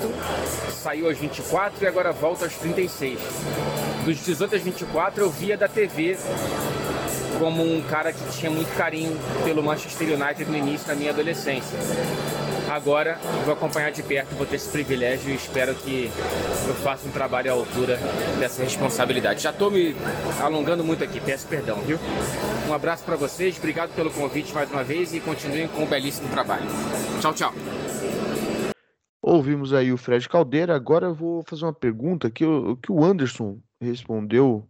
saiu 0.71 1.09
aos 1.09 1.19
24 1.19 1.83
e 1.83 1.87
agora 1.89 2.13
volta 2.13 2.45
aos 2.45 2.55
36. 2.55 3.19
Dos 4.05 4.19
18 4.25 4.55
aos 4.55 4.63
24 4.63 5.25
eu 5.25 5.31
via 5.31 5.57
da 5.57 5.67
TV 5.67 6.17
como 7.39 7.63
um 7.63 7.83
cara 7.83 8.13
que 8.13 8.39
tinha 8.39 8.51
muito 8.51 8.75
carinho 8.77 9.19
pelo 9.45 9.63
Manchester 9.63 10.09
United 10.09 10.51
no 10.51 10.57
início 10.57 10.87
da 10.87 10.95
minha 10.95 11.11
adolescência. 11.11 11.79
Agora 12.77 13.19
vou 13.47 13.55
acompanhar 13.55 13.91
de 13.91 14.03
perto, 14.03 14.35
vou 14.35 14.45
ter 14.45 14.57
esse 14.57 14.69
privilégio 14.69 15.31
e 15.31 15.35
espero 15.35 15.75
que 15.75 16.11
eu 16.69 16.75
faça 16.75 17.09
um 17.09 17.11
trabalho 17.11 17.51
à 17.51 17.55
altura 17.55 17.99
dessa 18.39 18.63
responsabilidade. 18.63 19.43
Já 19.43 19.49
estou 19.49 19.71
me 19.71 19.97
alongando 20.43 20.85
muito 20.85 21.03
aqui, 21.03 21.19
peço 21.19 21.49
perdão, 21.49 21.81
viu? 21.81 21.99
Um 22.69 22.75
abraço 22.75 23.03
para 23.03 23.17
vocês, 23.17 23.57
obrigado 23.57 23.95
pelo 23.95 24.11
convite 24.11 24.53
mais 24.53 24.71
uma 24.71 24.85
vez 24.85 25.15
e 25.15 25.21
continuem 25.21 25.69
com 25.69 25.85
um 25.85 25.87
belíssimo 25.87 26.29
trabalho. 26.29 26.67
Tchau, 27.23 27.33
tchau. 27.33 27.55
Ouvimos 29.23 29.73
aí 29.73 29.91
o 29.91 29.97
Fred 29.97 30.29
Caldeira. 30.29 30.77
Agora 30.77 31.07
eu 31.07 31.15
vou 31.15 31.43
fazer 31.45 31.65
uma 31.65 31.73
pergunta 31.73 32.31
que 32.31 32.45
o, 32.45 32.77
que 32.77 32.93
o 32.93 33.03
Anderson 33.03 33.59
respondeu. 33.81 34.69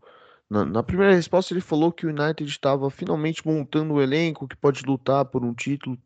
Na, 0.48 0.64
na, 0.64 0.80
primeira 0.84 1.12
resposta, 1.12 1.52
ele 1.52 1.60
falou 1.60 1.90
que 1.90 2.06
o 2.06 2.10
United 2.10 2.48
estava 2.48 2.88
finalmente 2.88 3.44
montando 3.44 3.94
o 3.94 3.96
um 3.96 4.00
elenco 4.00 4.46
que 4.46 4.56
pode 4.56 4.84
lutar 4.86 5.24
por 5.24 5.44
um 5.44 5.52
título. 5.52 5.98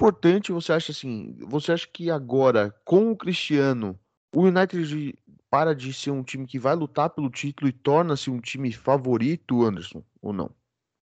Importante 0.00 0.50
você 0.50 0.72
acha 0.72 0.92
assim? 0.92 1.36
Você 1.40 1.72
acha 1.72 1.86
que 1.86 2.10
agora, 2.10 2.74
com 2.86 3.10
o 3.10 3.16
Cristiano, 3.16 3.98
o 4.34 4.44
United 4.44 5.14
para 5.50 5.74
de 5.74 5.92
ser 5.92 6.10
um 6.10 6.22
time 6.22 6.46
que 6.46 6.58
vai 6.58 6.74
lutar 6.74 7.10
pelo 7.10 7.28
título 7.28 7.68
e 7.68 7.72
torna-se 7.72 8.30
um 8.30 8.40
time 8.40 8.72
favorito, 8.72 9.62
Anderson, 9.62 10.02
ou 10.22 10.32
não? 10.32 10.50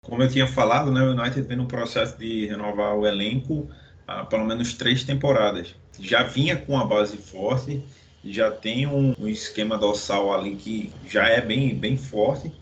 Como 0.05 0.23
eu 0.23 0.29
tinha 0.29 0.47
falado, 0.47 0.93
né, 0.93 1.01
o 1.01 1.13
United 1.13 1.41
vem 1.41 1.57
no 1.57 1.67
processo 1.67 2.19
de 2.19 2.47
renovar 2.47 2.95
o 2.95 3.07
elenco 3.07 3.71
há 4.07 4.27
pelo 4.27 4.45
menos 4.45 4.75
três 4.75 5.05
temporadas. 5.05 5.75
Já 5.99 6.25
vinha 6.25 6.59
com 6.59 6.77
a 6.77 6.85
base 6.85 7.17
forte, 7.17 7.83
já 8.23 8.51
tem 8.51 8.87
um, 8.87 9.15
um 9.19 9.27
esquema 9.27 9.79
dorsal 9.79 10.35
ali 10.35 10.55
que 10.55 10.93
já 11.09 11.27
é 11.29 11.41
bem, 11.41 11.75
bem 11.75 11.97
forte. 11.97 12.53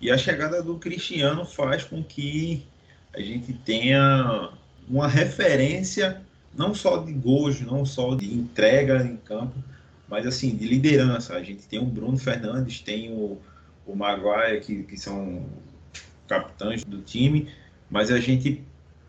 E 0.00 0.10
a 0.10 0.16
chegada 0.16 0.62
do 0.62 0.78
Cristiano 0.78 1.44
faz 1.44 1.84
com 1.84 2.02
que 2.02 2.66
a 3.12 3.20
gente 3.20 3.52
tenha 3.52 4.50
uma 4.88 5.08
referência 5.08 6.20
não 6.54 6.74
só 6.74 6.98
de 6.98 7.12
gols, 7.12 7.60
não 7.60 7.84
só 7.84 8.14
de 8.14 8.32
entrega 8.32 9.02
em 9.04 9.16
campo, 9.16 9.54
mas 10.08 10.26
assim, 10.26 10.54
de 10.54 10.66
liderança. 10.66 11.34
A 11.34 11.42
gente 11.42 11.66
tem 11.66 11.78
o 11.78 11.86
Bruno 11.86 12.18
Fernandes, 12.18 12.80
tem 12.80 13.10
o, 13.10 13.38
o 13.86 13.96
Maguire, 13.96 14.60
que, 14.60 14.82
que 14.82 14.96
são 14.96 15.46
capitães 16.28 16.84
do 16.84 17.00
time, 17.00 17.48
mas 17.90 18.10
a 18.10 18.20
gente 18.20 18.62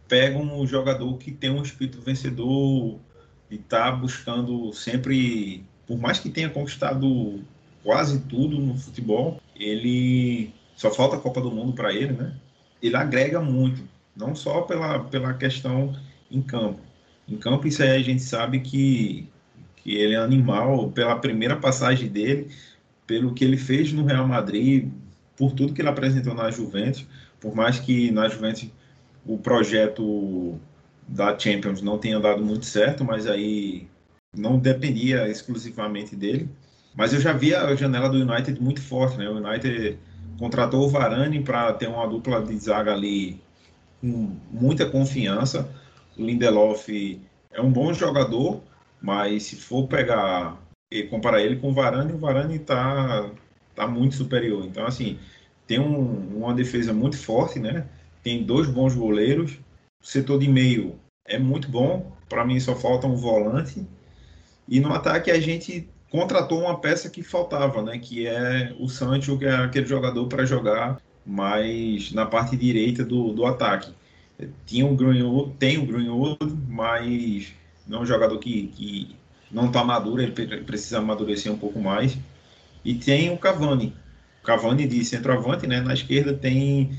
pega 0.07 0.37
um 0.37 0.65
jogador 0.65 1.17
que 1.17 1.31
tem 1.31 1.49
um 1.49 1.61
espírito 1.61 2.01
vencedor 2.01 2.99
e 3.49 3.55
está 3.55 3.91
buscando 3.91 4.71
sempre, 4.73 5.63
por 5.87 5.97
mais 5.97 6.19
que 6.19 6.29
tenha 6.29 6.49
conquistado 6.49 7.41
quase 7.83 8.19
tudo 8.21 8.59
no 8.59 8.77
futebol, 8.77 9.41
ele 9.55 10.53
só 10.75 10.89
falta 10.91 11.17
a 11.17 11.19
Copa 11.19 11.41
do 11.41 11.51
Mundo 11.51 11.73
para 11.73 11.93
ele, 11.93 12.13
né? 12.13 12.35
Ele 12.81 12.95
agrega 12.95 13.39
muito 13.39 13.83
não 14.15 14.35
só 14.35 14.61
pela, 14.61 14.99
pela 14.99 15.33
questão 15.33 15.95
em 16.29 16.41
campo. 16.41 16.79
Em 17.27 17.37
campo, 17.37 17.67
isso 17.67 17.81
aí 17.81 17.91
a 17.91 17.99
gente 17.99 18.21
sabe 18.21 18.59
que, 18.59 19.27
que 19.77 19.95
ele 19.95 20.13
é 20.13 20.17
animal 20.17 20.91
pela 20.91 21.15
primeira 21.15 21.55
passagem 21.55 22.09
dele, 22.09 22.49
pelo 23.07 23.33
que 23.33 23.43
ele 23.43 23.57
fez 23.57 23.91
no 23.93 24.05
Real 24.05 24.27
Madrid, 24.27 24.89
por 25.37 25.51
tudo 25.53 25.73
que 25.73 25.81
ele 25.81 25.89
apresentou 25.89 26.33
na 26.33 26.51
Juventus, 26.51 27.05
por 27.39 27.55
mais 27.55 27.79
que 27.79 28.11
na 28.11 28.27
Juventus 28.27 28.69
o 29.25 29.37
projeto 29.37 30.59
da 31.07 31.37
Champions 31.37 31.81
não 31.81 31.97
tenha 31.97 32.19
dado 32.19 32.43
muito 32.43 32.65
certo, 32.65 33.03
mas 33.03 33.27
aí 33.27 33.87
não 34.35 34.57
dependia 34.57 35.27
exclusivamente 35.29 36.15
dele. 36.15 36.49
Mas 36.95 37.13
eu 37.13 37.19
já 37.19 37.33
vi 37.33 37.53
a 37.55 37.75
janela 37.75 38.09
do 38.09 38.17
United 38.17 38.61
muito 38.61 38.81
forte, 38.81 39.17
né? 39.17 39.27
O 39.29 39.37
United 39.37 39.97
contratou 40.37 40.85
o 40.85 40.89
Varane 40.89 41.41
para 41.41 41.73
ter 41.73 41.87
uma 41.87 42.07
dupla 42.07 42.41
de 42.41 42.57
zaga 42.57 42.93
ali 42.93 43.41
com 44.03 44.35
muita 44.51 44.85
confiança. 44.85 45.69
O 46.17 46.25
Lindelof 46.25 46.89
é 47.53 47.61
um 47.61 47.71
bom 47.71 47.93
jogador, 47.93 48.61
mas 49.01 49.43
se 49.43 49.55
for 49.55 49.87
pegar 49.87 50.61
e 50.91 51.03
comparar 51.03 51.41
ele 51.41 51.55
com 51.55 51.69
o 51.69 51.73
Varane, 51.73 52.11
o 52.11 52.17
Varane 52.17 52.57
está 52.57 53.31
tá 53.73 53.87
muito 53.87 54.15
superior. 54.15 54.65
Então, 54.65 54.85
assim, 54.85 55.17
tem 55.65 55.79
um, 55.79 56.37
uma 56.37 56.53
defesa 56.53 56.91
muito 56.91 57.17
forte, 57.17 57.59
né? 57.59 57.87
Tem 58.21 58.43
dois 58.43 58.67
bons 58.67 58.93
goleiros. 58.93 59.53
O 60.01 60.05
setor 60.05 60.37
de 60.37 60.49
meio 60.49 60.99
é 61.25 61.39
muito 61.39 61.69
bom. 61.69 62.11
Para 62.27 62.45
mim, 62.45 62.59
só 62.59 62.75
falta 62.75 63.07
um 63.07 63.15
volante. 63.15 63.87
E 64.67 64.81
no 64.81 64.93
ataque, 64.93 65.31
a 65.31 65.39
gente 65.39 65.89
contratou 66.11 66.59
uma 66.59 66.79
peça 66.79 67.09
que 67.09 67.23
faltava, 67.23 67.81
né? 67.81 67.97
Que 67.97 68.27
é 68.27 68.75
o 68.77 68.89
Sancho, 68.89 69.37
que 69.37 69.45
é 69.45 69.55
aquele 69.55 69.85
jogador 69.85 70.27
para 70.27 70.45
jogar 70.45 71.01
mas 71.25 72.11
na 72.11 72.25
parte 72.25 72.55
direita 72.55 73.03
do, 73.03 73.33
do 73.33 73.45
ataque. 73.45 73.91
Tinha 74.65 74.85
o 74.85 74.95
Greenwood, 74.95 75.53
tem 75.57 75.77
o 75.77 75.85
Greenwood, 75.85 76.37
mas 76.67 77.53
não 77.87 77.99
é 77.99 78.01
um 78.01 78.05
jogador 78.05 78.37
que, 78.39 78.67
que 78.67 79.15
não 79.51 79.67
está 79.67 79.83
maduro, 79.83 80.21
ele 80.21 80.31
precisa 80.63 80.97
amadurecer 80.97 81.51
um 81.51 81.57
pouco 81.57 81.79
mais. 81.79 82.17
E 82.83 82.95
tem 82.95 83.31
o 83.31 83.37
Cavani. 83.37 83.93
Cavani 84.43 84.87
de 84.87 85.05
centroavante, 85.05 85.67
né? 85.67 85.79
Na 85.79 85.93
esquerda 85.93 86.33
tem 86.33 86.97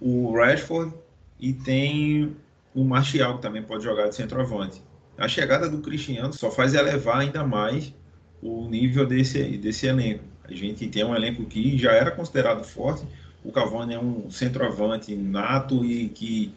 o 0.00 0.32
Rashford 0.36 0.94
e 1.40 1.52
tem 1.52 2.36
o 2.74 2.84
Martial, 2.84 3.36
que 3.36 3.42
também 3.42 3.62
pode 3.62 3.82
jogar 3.82 4.08
de 4.08 4.14
centroavante. 4.14 4.82
A 5.16 5.28
chegada 5.28 5.68
do 5.68 5.78
Cristiano 5.78 6.32
só 6.32 6.50
faz 6.50 6.74
elevar 6.74 7.20
ainda 7.20 7.44
mais 7.44 7.92
o 8.42 8.68
nível 8.68 9.06
desse, 9.06 9.42
desse 9.56 9.86
elenco. 9.86 10.24
A 10.44 10.52
gente 10.52 10.86
tem 10.88 11.04
um 11.04 11.14
elenco 11.14 11.44
que 11.46 11.78
já 11.78 11.92
era 11.92 12.10
considerado 12.10 12.62
forte. 12.64 13.06
O 13.44 13.52
Cavani 13.52 13.94
é 13.94 13.98
um 13.98 14.30
centroavante 14.30 15.14
nato 15.14 15.84
e 15.84 16.08
que, 16.08 16.52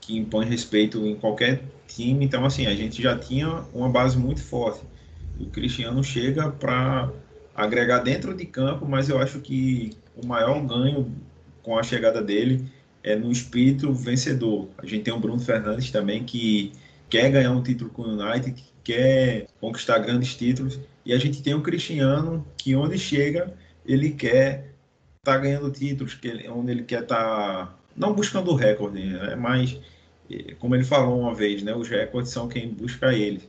que 0.00 0.16
impõe 0.16 0.46
respeito 0.46 1.04
em 1.04 1.16
qualquer 1.16 1.62
time. 1.88 2.24
Então, 2.24 2.44
assim, 2.44 2.66
a 2.66 2.74
gente 2.74 3.02
já 3.02 3.18
tinha 3.18 3.64
uma 3.74 3.88
base 3.88 4.16
muito 4.16 4.40
forte. 4.40 4.80
O 5.40 5.46
Cristiano 5.46 6.04
chega 6.04 6.50
para 6.50 7.10
agregar 7.54 7.98
dentro 7.98 8.34
de 8.34 8.46
campo, 8.46 8.86
mas 8.86 9.08
eu 9.08 9.18
acho 9.18 9.40
que 9.40 9.90
o 10.16 10.24
maior 10.24 10.64
ganho 10.64 11.12
com 11.62 11.76
a 11.76 11.82
chegada 11.82 12.22
dele 12.22 12.64
é 13.02 13.16
no 13.16 13.30
espírito 13.30 13.92
vencedor. 13.92 14.68
A 14.78 14.86
gente 14.86 15.02
tem 15.04 15.14
o 15.14 15.18
Bruno 15.18 15.40
Fernandes 15.40 15.90
também 15.90 16.24
que 16.24 16.72
quer 17.08 17.30
ganhar 17.30 17.50
um 17.50 17.62
título 17.62 17.90
com 17.90 18.02
o 18.02 18.20
United, 18.20 18.52
que 18.52 18.70
quer 18.84 19.46
conquistar 19.60 19.98
grandes 19.98 20.34
títulos, 20.36 20.78
e 21.04 21.12
a 21.12 21.18
gente 21.18 21.42
tem 21.42 21.54
o 21.54 21.62
Cristiano 21.62 22.46
que 22.56 22.76
onde 22.76 22.98
chega 22.98 23.52
ele 23.84 24.10
quer 24.10 24.69
tá 25.22 25.36
ganhando 25.36 25.70
títulos, 25.70 26.14
que 26.14 26.28
ele, 26.28 26.48
onde 26.48 26.72
ele 26.72 26.82
quer 26.82 27.02
estar 27.02 27.66
tá, 27.66 27.74
não 27.96 28.14
buscando 28.14 28.50
o 28.50 28.54
recorde, 28.54 29.02
né, 29.04 29.34
mas 29.36 29.78
como 30.58 30.74
ele 30.74 30.84
falou 30.84 31.20
uma 31.20 31.34
vez, 31.34 31.62
né, 31.62 31.74
os 31.74 31.88
recordes 31.88 32.32
são 32.32 32.48
quem 32.48 32.68
busca 32.68 33.12
ele. 33.12 33.42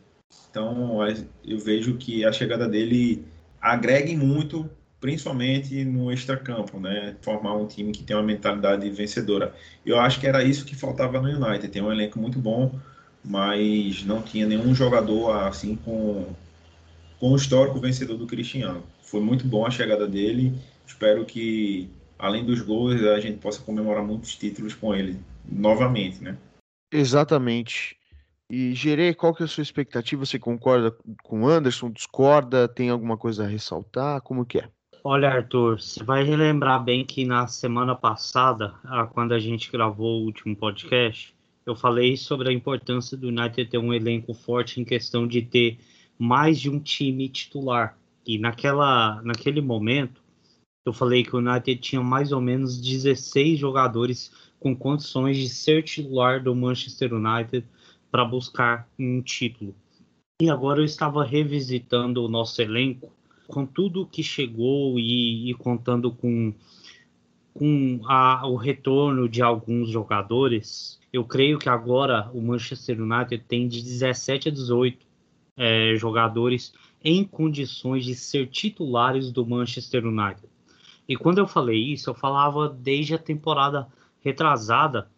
Então 0.49 0.99
eu 1.45 1.59
vejo 1.59 1.97
que 1.97 2.25
a 2.25 2.31
chegada 2.31 2.67
dele 2.67 3.23
agrega 3.61 4.11
muito 4.17 4.69
principalmente 5.01 5.83
no 5.83 6.11
extracampo, 6.11 6.79
né? 6.79 7.15
Formar 7.21 7.55
um 7.55 7.65
time 7.65 7.91
que 7.91 8.03
tem 8.03 8.15
uma 8.15 8.21
mentalidade 8.21 8.87
vencedora. 8.91 9.53
Eu 9.83 9.99
acho 9.99 10.19
que 10.19 10.27
era 10.27 10.43
isso 10.43 10.63
que 10.63 10.75
faltava 10.75 11.19
no 11.19 11.27
United. 11.27 11.67
Tem 11.69 11.81
um 11.81 11.91
elenco 11.91 12.19
muito 12.19 12.37
bom, 12.37 12.79
mas 13.25 14.05
não 14.05 14.21
tinha 14.21 14.45
nenhum 14.45 14.75
jogador 14.75 15.31
assim 15.47 15.75
com, 15.75 16.27
com 17.19 17.31
o 17.31 17.35
histórico 17.35 17.79
vencedor 17.79 18.15
do 18.15 18.27
Cristiano. 18.27 18.83
Foi 19.01 19.19
muito 19.19 19.45
bom 19.47 19.65
a 19.65 19.71
chegada 19.71 20.07
dele. 20.07 20.53
Espero 20.85 21.25
que, 21.25 21.89
além 22.17 22.45
dos 22.45 22.61
gols, 22.61 23.01
a 23.03 23.19
gente 23.19 23.39
possa 23.39 23.61
comemorar 23.61 24.03
muitos 24.03 24.35
títulos 24.35 24.73
com 24.73 24.93
ele 24.93 25.19
novamente, 25.45 26.23
né? 26.23 26.37
Exatamente. 26.91 27.97
E 28.49 28.73
Gerê, 28.73 29.13
qual 29.13 29.33
que 29.33 29.43
é 29.43 29.45
a 29.45 29.47
sua 29.47 29.61
expectativa? 29.61 30.25
Você 30.25 30.37
concorda 30.37 30.93
com 31.23 31.43
o 31.43 31.47
Anderson? 31.47 31.89
Discorda? 31.89 32.67
Tem 32.67 32.89
alguma 32.89 33.17
coisa 33.17 33.45
a 33.45 33.47
ressaltar? 33.47 34.21
Como 34.21 34.45
que 34.45 34.59
é? 34.59 34.69
Olha, 35.03 35.29
Arthur, 35.29 35.81
você 35.81 36.03
vai 36.03 36.23
relembrar 36.23 36.83
bem 36.83 37.03
que 37.03 37.25
na 37.25 37.47
semana 37.47 37.95
passada, 37.95 38.75
quando 39.13 39.33
a 39.33 39.39
gente 39.39 39.71
gravou 39.71 40.21
o 40.21 40.25
último 40.25 40.55
podcast, 40.55 41.33
eu 41.65 41.75
falei 41.75 42.17
sobre 42.17 42.49
a 42.49 42.53
importância 42.53 43.17
do 43.17 43.29
United 43.29 43.65
ter 43.65 43.77
um 43.77 43.93
elenco 43.93 44.33
forte 44.33 44.79
em 44.79 44.83
questão 44.83 45.25
de 45.25 45.41
ter 45.41 45.79
mais 46.19 46.59
de 46.59 46.69
um 46.69 46.79
time 46.79 47.29
titular. 47.29 47.97
E 48.27 48.37
naquela, 48.37 49.21
naquele 49.23 49.61
momento, 49.61 50.20
eu 50.85 50.93
falei 50.93 51.23
que 51.23 51.35
o 51.35 51.39
United 51.39 51.79
tinha 51.79 52.01
mais 52.01 52.31
ou 52.31 52.41
menos 52.41 52.79
16 52.81 53.59
jogadores 53.59 54.31
com 54.59 54.75
condições 54.75 55.37
de 55.37 55.47
ser 55.47 55.83
titular 55.83 56.41
do 56.41 56.55
Manchester 56.55 57.13
United 57.13 57.65
para 58.09 58.25
buscar 58.25 58.89
um 58.97 59.21
título. 59.21 59.75
E 60.41 60.49
agora 60.49 60.81
eu 60.81 60.85
estava 60.85 61.23
revisitando 61.23 62.23
o 62.23 62.27
nosso 62.27 62.61
elenco 62.61 63.13
com 63.47 63.65
tudo 63.65 64.07
que 64.07 64.23
chegou 64.23 64.97
e, 64.97 65.51
e 65.51 65.53
contando 65.53 66.11
com, 66.11 66.53
com 67.53 67.99
a, 68.05 68.47
o 68.47 68.55
retorno 68.55 69.29
de 69.29 69.41
alguns 69.41 69.89
jogadores, 69.89 70.99
eu 71.13 71.23
creio 71.23 71.59
que 71.59 71.69
agora 71.69 72.31
o 72.33 72.41
Manchester 72.41 72.99
United 73.01 73.43
tem 73.47 73.67
de 73.67 73.83
17 73.83 74.49
a 74.49 74.51
18 74.51 75.05
é, 75.57 75.95
jogadores 75.95 76.73
em 77.03 77.23
condições 77.23 78.05
de 78.05 78.15
ser 78.15 78.47
titulares 78.47 79.31
do 79.31 79.45
Manchester 79.45 80.05
United. 80.05 80.49
E 81.07 81.15
quando 81.15 81.39
eu 81.39 81.47
falei 81.47 81.79
isso, 81.79 82.09
eu 82.09 82.13
falava 82.13 82.69
desde 82.69 83.15
a 83.15 83.19
temporada 83.19 83.87
retrasada 84.21 85.09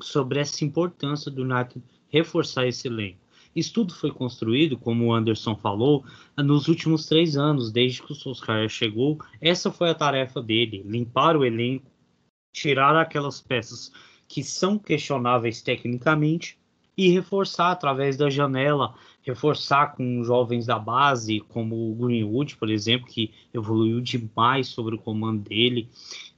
sobre 0.00 0.40
essa 0.40 0.64
importância 0.64 1.30
do 1.30 1.42
United 1.42 1.82
reforçar 2.08 2.66
esse 2.66 2.88
elenco. 2.88 3.18
Isso 3.54 3.72
tudo 3.72 3.94
foi 3.94 4.10
construído, 4.10 4.76
como 4.76 5.06
o 5.06 5.14
Anderson 5.14 5.56
falou, 5.56 6.04
nos 6.36 6.68
últimos 6.68 7.06
três 7.06 7.38
anos, 7.38 7.72
desde 7.72 8.02
que 8.02 8.12
o 8.12 8.14
Solskjaer 8.14 8.68
chegou. 8.68 9.18
Essa 9.40 9.72
foi 9.72 9.88
a 9.88 9.94
tarefa 9.94 10.42
dele: 10.42 10.82
limpar 10.84 11.36
o 11.36 11.44
elenco, 11.44 11.90
tirar 12.52 12.94
aquelas 12.96 13.40
peças 13.40 13.90
que 14.28 14.42
são 14.42 14.78
questionáveis 14.78 15.62
tecnicamente 15.62 16.58
e 16.96 17.08
reforçar 17.08 17.70
através 17.70 18.16
da 18.16 18.28
janela, 18.28 18.94
reforçar 19.26 19.96
com 19.96 20.22
jovens 20.22 20.66
da 20.66 20.78
base, 20.78 21.40
como 21.40 21.90
o 21.90 21.94
Greenwood, 21.96 22.56
por 22.56 22.70
exemplo, 22.70 23.08
que 23.08 23.32
evoluiu 23.52 24.00
demais 24.00 24.68
sobre 24.68 24.94
o 24.94 24.98
comando 24.98 25.42
dele. 25.48 25.88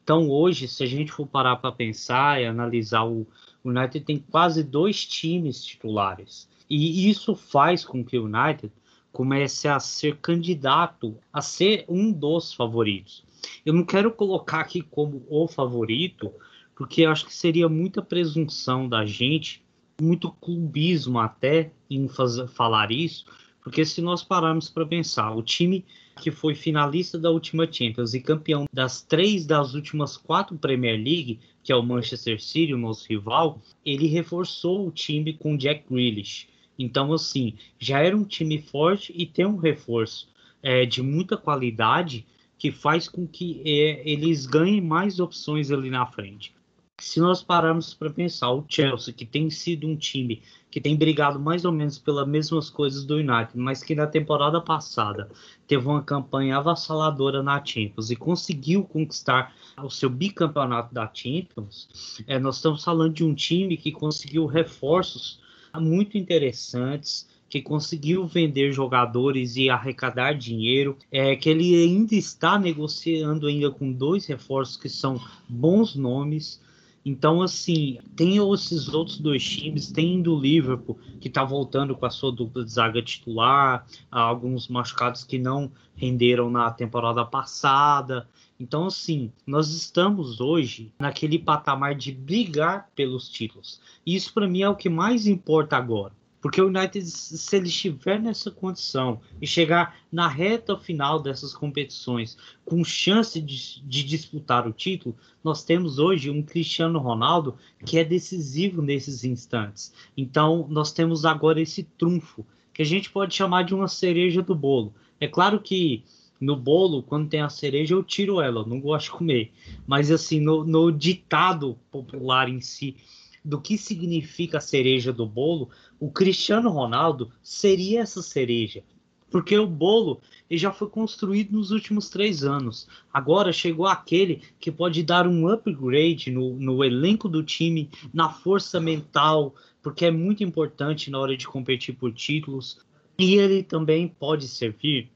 Então, 0.03 0.31
hoje, 0.31 0.67
se 0.67 0.83
a 0.83 0.87
gente 0.87 1.13
for 1.13 1.27
parar 1.27 1.57
para 1.57 1.71
pensar 1.71 2.41
e 2.41 2.47
analisar, 2.47 3.05
o 3.05 3.27
United 3.63 4.01
tem 4.07 4.19
quase 4.19 4.65
dois 4.65 5.05
times 5.05 5.63
titulares. 5.63 6.49
E 6.71 7.11
isso 7.11 7.35
faz 7.35 7.85
com 7.85 8.03
que 8.03 8.19
o 8.19 8.25
United 8.25 8.73
comece 9.13 9.69
a 9.69 9.79
ser 9.79 10.17
candidato 10.17 11.17
a 11.31 11.43
ser 11.43 11.85
um 11.89 12.11
dos 12.11 12.55
favoritos. 12.55 13.23
Eu 13.67 13.75
não 13.75 13.85
quero 13.85 14.11
colocar 14.11 14.61
aqui 14.61 14.81
como 14.81 15.27
o 15.29 15.47
favorito, 15.47 16.33
porque 16.75 17.05
acho 17.05 17.27
que 17.27 17.35
seria 17.35 17.69
muita 17.69 18.01
presunção 18.01 18.89
da 18.89 19.05
gente, 19.05 19.63
muito 20.01 20.31
clubismo 20.31 21.19
até 21.19 21.71
em 21.91 22.09
fazer, 22.09 22.47
falar 22.49 22.93
isso, 22.93 23.25
porque 23.63 23.85
se 23.85 24.01
nós 24.01 24.23
pararmos 24.23 24.71
para 24.71 24.87
pensar, 24.87 25.33
o 25.35 25.43
time 25.43 25.85
que 26.21 26.31
foi 26.31 26.55
finalista 26.55 27.19
da 27.19 27.31
última 27.31 27.71
Champions 27.71 28.15
e 28.15 28.21
campeão 28.21 28.67
das 28.73 29.03
três 29.03 29.47
das 29.47 29.75
últimas 29.75 30.17
quatro 30.17 30.57
Premier 30.57 30.97
League, 30.97 31.39
que 31.63 31.73
é 31.73 31.77
o 31.77 31.83
Manchester 31.83 32.43
City, 32.43 32.75
o 32.75 32.79
nosso 32.79 33.07
rival, 33.09 33.61
ele 33.85 34.07
reforçou 34.07 34.87
o 34.87 34.91
time 34.91 35.33
com 35.33 35.57
Jack 35.57 35.85
Grealish. 35.91 36.49
Então, 36.79 37.13
assim, 37.13 37.55
já 37.79 38.01
era 38.01 38.17
um 38.17 38.25
time 38.25 38.59
forte 38.59 39.13
e 39.17 39.27
tem 39.27 39.47
um 39.47 39.57
reforço 39.57 40.29
é, 40.63 40.87
de 40.87 41.03
muita 41.03 41.37
qualidade 41.37 42.25
que 42.57 42.73
faz 42.73 43.09
com 43.09 43.27
que 43.27 43.63
é, 43.65 44.09
eles 44.09 44.47
ganhem 44.47 44.81
mais 44.81 45.21
opções 45.21 45.71
ali 45.71 45.91
na 45.91 46.07
frente. 46.07 46.55
Se 47.01 47.21
nós 47.21 47.43
pararmos 47.43 47.95
para 47.95 48.11
pensar, 48.11 48.51
o 48.51 48.65
Chelsea, 48.69 49.15
que 49.15 49.25
tem 49.25 49.49
sido 49.51 49.87
um 49.87 49.95
time 49.95 50.43
que 50.69 50.81
tem 50.81 50.97
brigado 50.97 51.39
mais 51.39 51.65
ou 51.65 51.71
menos 51.71 51.97
pelas 51.97 52.27
mesmas 52.27 52.69
coisas 52.69 53.05
do 53.05 53.17
United, 53.17 53.53
mas 53.55 53.83
que 53.83 53.95
na 53.95 54.07
temporada 54.07 54.61
passada 54.61 55.31
teve 55.67 55.87
uma 55.87 56.03
campanha 56.03 56.57
avassaladora 56.57 57.43
na 57.43 57.65
Champions 57.65 58.11
e 58.11 58.17
conseguiu 58.17 58.83
conquistar 58.85 59.55
o 59.81 59.89
seu 59.89 60.11
bicampeonato 60.11 60.93
da 60.93 61.09
Champions, 61.13 61.89
é, 62.27 62.39
nós 62.39 62.57
estamos 62.57 62.83
falando 62.83 63.15
de 63.15 63.25
um 63.25 63.33
time 63.33 63.77
que 63.77 63.93
conseguiu 63.93 64.47
reforços 64.47 65.41
muito 65.77 66.19
interessantes, 66.19 67.29
que 67.49 67.63
conseguiu 67.63 68.27
vender 68.27 68.73
jogadores 68.73 69.57
e 69.57 69.71
arrecadar 69.71 70.33
dinheiro, 70.35 70.99
é 71.11 71.35
que 71.35 71.49
ele 71.49 71.75
ainda 71.75 72.15
está 72.15 72.59
negociando 72.59 73.47
ainda 73.47 73.71
com 73.71 73.91
dois 73.93 74.27
reforços 74.27 74.77
que 74.77 74.89
são 74.89 75.21
bons 75.49 75.95
nomes. 75.95 76.61
Então, 77.05 77.41
assim, 77.41 77.99
tem 78.15 78.37
esses 78.53 78.89
outros 78.93 79.19
dois 79.19 79.43
times, 79.43 79.91
tem 79.91 80.21
do 80.21 80.39
Liverpool, 80.39 80.99
que 81.21 81.29
está 81.29 81.45
voltando 81.45 81.97
com 81.97 82.05
a 82.05 82.11
sua 82.11 82.31
dupla 82.31 82.65
de 82.65 82.71
zaga 82.71 83.01
titular, 83.01 83.87
alguns 84.11 84.69
machucados 84.69 85.25
que 85.25 85.39
não 85.39 85.71
renderam 85.95 86.51
na 86.51 86.71
temporada 86.71 87.25
passada. 87.25 88.29
Então, 88.61 88.87
assim, 88.87 89.33
nós 89.47 89.73
estamos 89.73 90.41
hoje 90.41 90.93
naquele 90.99 91.39
patamar 91.39 91.95
de 91.95 92.13
brigar 92.13 92.89
pelos 92.95 93.29
títulos. 93.29 93.81
E 94.05 94.15
isso, 94.15 94.35
para 94.35 94.49
mim, 94.49 94.63
é 94.63 94.69
o 94.69 94.77
que 94.77 94.89
mais 94.89 95.27
importa 95.27 95.77
agora. 95.77 96.18
Porque 96.41 96.61
o 96.61 96.69
United, 96.69 97.05
se 97.05 97.57
ele 97.57 97.67
estiver 97.67 98.21
nessa 98.21 98.51
condição 98.51 99.21
e 99.43 99.47
chegar 99.47 99.97
na 100.11 100.29
reta 100.29 100.77
final 100.77 101.21
dessas 101.21 101.53
competições 101.53 102.37
com 102.65 102.85
chance 102.85 103.41
de, 103.41 103.83
de, 103.83 104.05
disputar 104.05 104.67
o 104.67 104.73
título, 104.73 105.17
nós 105.43 105.65
temos 105.65 105.99
hoje 105.99 106.31
um 106.31 106.43
Cristiano 106.43 106.99
Ronaldo 106.99 107.57
que 107.85 107.99
é 107.99 108.05
decisivo 108.05 108.81
nesses 108.81 109.25
instantes. 109.25 109.93
Então, 110.17 110.67
nós 110.71 110.93
temos 110.93 111.25
agora 111.25 111.61
esse 111.61 111.83
trunfo, 111.83 112.47
que 112.73 112.83
a 112.83 112.87
gente 112.87 113.11
pode 113.11 113.35
chamar 113.35 113.65
de 113.65 113.75
uma 113.75 113.89
cereja 113.89 114.41
do 114.41 114.55
bolo. 114.55 114.95
É 115.21 115.27
claro 115.27 115.59
que 115.59 116.05
no 116.41 116.55
bolo, 116.55 117.03
quando 117.03 117.29
tem 117.29 117.41
a 117.41 117.49
cereja, 117.49 117.95
eu 117.95 118.03
tiro 118.05 118.41
ela, 118.41 118.65
não 118.65 118.81
gosto 118.81 119.07
de 119.07 119.11
comer. 119.11 119.53
Mas 119.87 120.11
assim, 120.11 120.41
no, 120.41 120.65
no 120.65 120.93
ditado 120.93 121.77
popular 121.91 122.49
em 122.49 122.61
si, 122.61 122.97
do 123.45 123.61
que 123.61 123.79
significa 123.79 124.59
a 124.59 124.61
cereja 124.61 125.13
do 125.13 125.27
bolo, 125.27 125.71
o 125.99 126.11
Cristiano 126.11 126.71
Ronaldo 126.71 127.31
seria 127.43 128.01
essa 128.01 128.23
cereja. 128.23 128.83
porque 129.31 129.59
o 129.59 129.67
bolo 129.67 130.21
ele 130.49 130.59
já 130.59 130.73
foi 130.73 130.89
construído 130.89 131.53
nos 131.53 131.71
últimos 131.71 132.09
três 132.09 132.45
anos. 132.45 132.89
Agora 133.13 133.53
chegou 133.53 133.87
aquele 133.87 134.43
que 134.59 134.73
pode 134.73 135.03
dar 135.03 135.27
um 135.27 135.49
upgrade 135.49 136.31
no, 136.31 136.55
no 136.57 136.83
elenco 136.83 137.29
do 137.29 137.43
time, 137.43 137.91
na 138.13 138.31
força 138.31 138.81
mental, 138.81 139.55
porque 139.83 140.07
é 140.07 140.11
muito 140.11 140.43
importante 140.43 141.11
na 141.11 141.19
hora 141.19 141.37
de 141.37 141.47
competir 141.47 141.95
por 141.95 142.13
títulos. 142.13 142.79
E 143.19 143.35
ele 143.35 143.63
também 143.63 144.09
pode 144.09 144.49
servir 144.49 145.11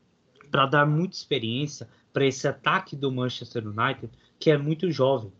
para 0.50 0.66
dar 0.66 0.86
muita 0.86 1.16
experiência 1.16 1.88
para 2.12 2.26
esse 2.26 2.46
ataque 2.46 2.94
do 2.94 3.10
Manchester 3.10 3.66
United, 3.66 4.10
que 4.38 4.50
é 4.50 4.58
muito 4.58 4.90
jovem. 4.90 5.32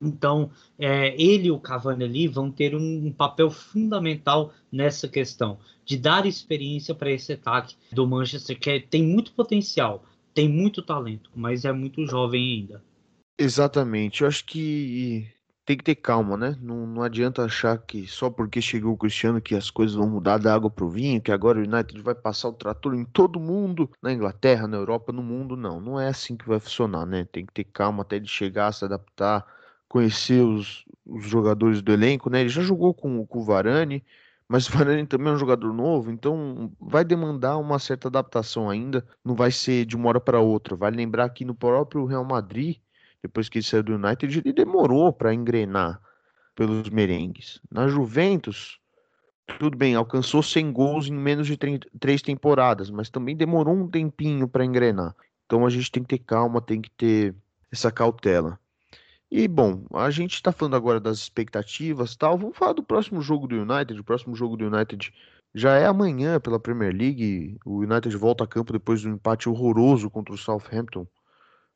Então, 0.00 0.50
é, 0.78 1.20
ele 1.20 1.48
e 1.48 1.50
o 1.50 1.58
Cavani 1.58 2.04
ali 2.04 2.28
vão 2.28 2.50
ter 2.50 2.74
um, 2.74 3.06
um, 3.06 3.12
papel 3.12 3.50
fundamental 3.50 4.52
nessa 4.70 5.08
questão 5.08 5.58
de 5.84 5.98
dar 5.98 6.24
experiência 6.24 6.94
para 6.94 7.10
esse 7.10 7.32
ataque 7.32 7.76
do 7.90 8.06
Manchester, 8.06 8.58
que 8.58 8.70
é, 8.70 8.80
tem 8.80 9.02
muito 9.02 9.32
potencial, 9.32 10.04
tem 10.32 10.48
muito 10.48 10.82
talento, 10.82 11.30
mas 11.34 11.64
é 11.64 11.72
muito 11.72 12.06
jovem 12.06 12.60
ainda. 12.60 12.84
Exatamente. 13.36 14.22
Eu 14.22 14.28
acho 14.28 14.44
que 14.44 15.26
tem 15.64 15.76
que 15.76 15.84
ter 15.84 15.96
calma, 15.96 16.36
né? 16.36 16.56
Não, 16.62 16.86
não 16.86 17.02
adianta 17.02 17.44
achar 17.44 17.76
que 17.76 18.06
só 18.06 18.30
porque 18.30 18.60
chegou 18.62 18.94
o 18.94 18.96
Cristiano 18.96 19.40
que 19.40 19.54
as 19.54 19.70
coisas 19.70 19.96
vão 19.96 20.08
mudar 20.08 20.38
da 20.38 20.54
água 20.54 20.70
para 20.70 20.84
o 20.84 20.88
vinho, 20.88 21.20
que 21.20 21.32
agora 21.32 21.58
o 21.58 21.62
United 21.62 22.00
vai 22.02 22.14
passar 22.14 22.48
o 22.48 22.54
trator 22.54 22.94
em 22.94 23.04
todo 23.04 23.38
mundo, 23.38 23.90
na 24.02 24.12
Inglaterra, 24.12 24.66
na 24.66 24.76
Europa, 24.76 25.12
no 25.12 25.22
mundo. 25.22 25.56
Não, 25.56 25.80
não 25.80 26.00
é 26.00 26.08
assim 26.08 26.36
que 26.36 26.48
vai 26.48 26.58
funcionar, 26.58 27.04
né? 27.04 27.26
Tem 27.30 27.44
que 27.44 27.52
ter 27.52 27.64
calma 27.64 28.02
até 28.02 28.18
de 28.18 28.28
chegar, 28.28 28.72
se 28.72 28.84
adaptar 28.84 29.44
conhecer 29.88 30.42
os, 30.42 30.84
os 31.06 31.24
jogadores 31.24 31.80
do 31.82 31.92
elenco, 31.92 32.28
né? 32.30 32.40
Ele 32.40 32.48
já 32.48 32.62
jogou 32.62 32.92
com, 32.92 33.26
com 33.26 33.38
o 33.40 33.44
Varane, 33.44 34.04
mas 34.48 34.68
o 34.68 34.72
Varane 34.72 35.06
também 35.06 35.32
é 35.32 35.34
um 35.34 35.38
jogador 35.38 35.72
novo, 35.72 36.10
então 36.10 36.72
vai 36.80 37.04
demandar 37.04 37.58
uma 37.58 37.78
certa 37.78 38.08
adaptação 38.08 38.68
ainda. 38.68 39.06
Não 39.24 39.34
vai 39.34 39.50
ser 39.50 39.84
de 39.84 39.96
uma 39.96 40.08
hora 40.08 40.20
para 40.20 40.40
outra. 40.40 40.76
Vale 40.76 40.96
lembrar 40.96 41.28
que 41.30 41.44
no 41.44 41.54
próprio 41.54 42.04
Real 42.04 42.24
Madrid, 42.24 42.76
depois 43.22 43.48
que 43.48 43.58
ele 43.58 43.64
saiu 43.64 43.82
do 43.82 43.94
United, 43.94 44.38
ele 44.38 44.52
demorou 44.52 45.12
para 45.12 45.34
engrenar 45.34 46.00
pelos 46.54 46.90
merengues. 46.90 47.60
Na 47.70 47.88
Juventus, 47.88 48.80
tudo 49.58 49.76
bem, 49.76 49.94
alcançou 49.94 50.42
100 50.42 50.72
gols 50.72 51.06
em 51.08 51.14
menos 51.14 51.46
de 51.46 51.56
três 51.98 52.20
temporadas, 52.20 52.90
mas 52.90 53.08
também 53.08 53.36
demorou 53.36 53.74
um 53.74 53.88
tempinho 53.88 54.48
para 54.48 54.64
engrenar. 54.64 55.14
Então 55.46 55.64
a 55.64 55.70
gente 55.70 55.90
tem 55.90 56.02
que 56.02 56.18
ter 56.18 56.24
calma, 56.24 56.60
tem 56.60 56.80
que 56.80 56.90
ter 56.90 57.34
essa 57.70 57.90
cautela. 57.90 58.58
E 59.30 59.46
bom, 59.46 59.84
a 59.92 60.10
gente 60.10 60.34
está 60.34 60.50
falando 60.50 60.76
agora 60.76 60.98
das 60.98 61.18
expectativas 61.18 62.16
tal. 62.16 62.38
Vamos 62.38 62.56
falar 62.56 62.72
do 62.72 62.82
próximo 62.82 63.20
jogo 63.20 63.46
do 63.46 63.56
United. 63.56 64.00
O 64.00 64.04
próximo 64.04 64.34
jogo 64.34 64.56
do 64.56 64.66
United 64.66 65.12
já 65.54 65.76
é 65.76 65.84
amanhã 65.86 66.40
pela 66.40 66.58
Premier 66.58 66.94
League. 66.94 67.58
O 67.64 67.80
United 67.80 68.16
volta 68.16 68.44
a 68.44 68.46
campo 68.46 68.72
depois 68.72 69.02
do 69.02 69.10
empate 69.10 69.48
horroroso 69.48 70.08
contra 70.08 70.34
o 70.34 70.38
Southampton, 70.38 71.06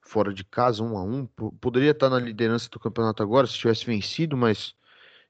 fora 0.01 0.33
de 0.33 0.45
casa, 0.45 0.83
1 0.83 0.97
a 0.97 1.03
1 1.03 1.27
Poderia 1.61 1.91
estar 1.91 2.09
na 2.09 2.19
liderança 2.19 2.71
do 2.71 2.81
campeonato 2.81 3.23
agora 3.23 3.47
se 3.47 3.59
tivesse 3.59 3.85
vencido, 3.85 4.35
mas 4.35 4.75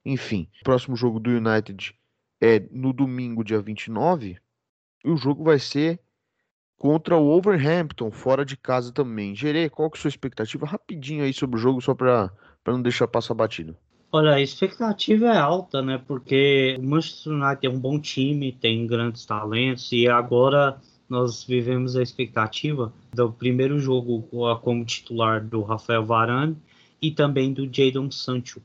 enfim. 0.05 0.49
O 0.61 0.65
próximo 0.65 0.95
jogo 0.95 1.19
do 1.19 1.31
United 1.31 1.93
é 2.41 2.61
no 2.71 2.93
domingo, 2.93 3.43
dia 3.43 3.61
29. 3.61 4.39
E 5.05 5.11
o 5.11 5.17
jogo 5.17 5.43
vai 5.43 5.59
ser 5.59 6.01
contra 6.83 7.17
o 7.17 7.31
Overhampton, 7.31 8.11
fora 8.11 8.45
de 8.45 8.57
casa 8.57 8.91
também. 8.91 9.37
Gerê, 9.37 9.71
qual 9.71 9.89
que 9.89 9.97
é 9.97 10.01
a 10.01 10.03
sua 10.03 10.09
expectativa? 10.09 10.67
Rapidinho 10.67 11.23
aí 11.23 11.33
sobre 11.33 11.57
o 11.57 11.63
jogo, 11.63 11.81
só 11.81 11.95
para 11.95 12.33
não 12.67 12.83
deixar 12.83 13.07
passar 13.07 13.35
batido. 13.35 13.77
Olha, 14.11 14.33
a 14.33 14.41
expectativa 14.41 15.27
é 15.27 15.39
alta, 15.39 15.81
né? 15.81 16.03
Porque 16.05 16.77
o 16.81 16.83
Manchester 16.83 17.35
United 17.35 17.67
é 17.69 17.71
um 17.71 17.79
bom 17.79 18.01
time, 18.01 18.51
tem 18.51 18.85
grandes 18.85 19.25
talentos 19.25 19.93
e 19.93 20.09
agora 20.09 20.77
nós 21.09 21.45
vivemos 21.45 21.95
a 21.95 22.03
expectativa 22.03 22.93
do 23.15 23.31
primeiro 23.31 23.79
jogo 23.79 24.29
como 24.61 24.85
titular 24.85 25.41
do 25.41 25.63
Rafael 25.63 26.05
Varane 26.05 26.57
e 27.01 27.13
também 27.13 27.53
do 27.53 27.73
Jadon 27.73 28.11
Sancho, 28.11 28.61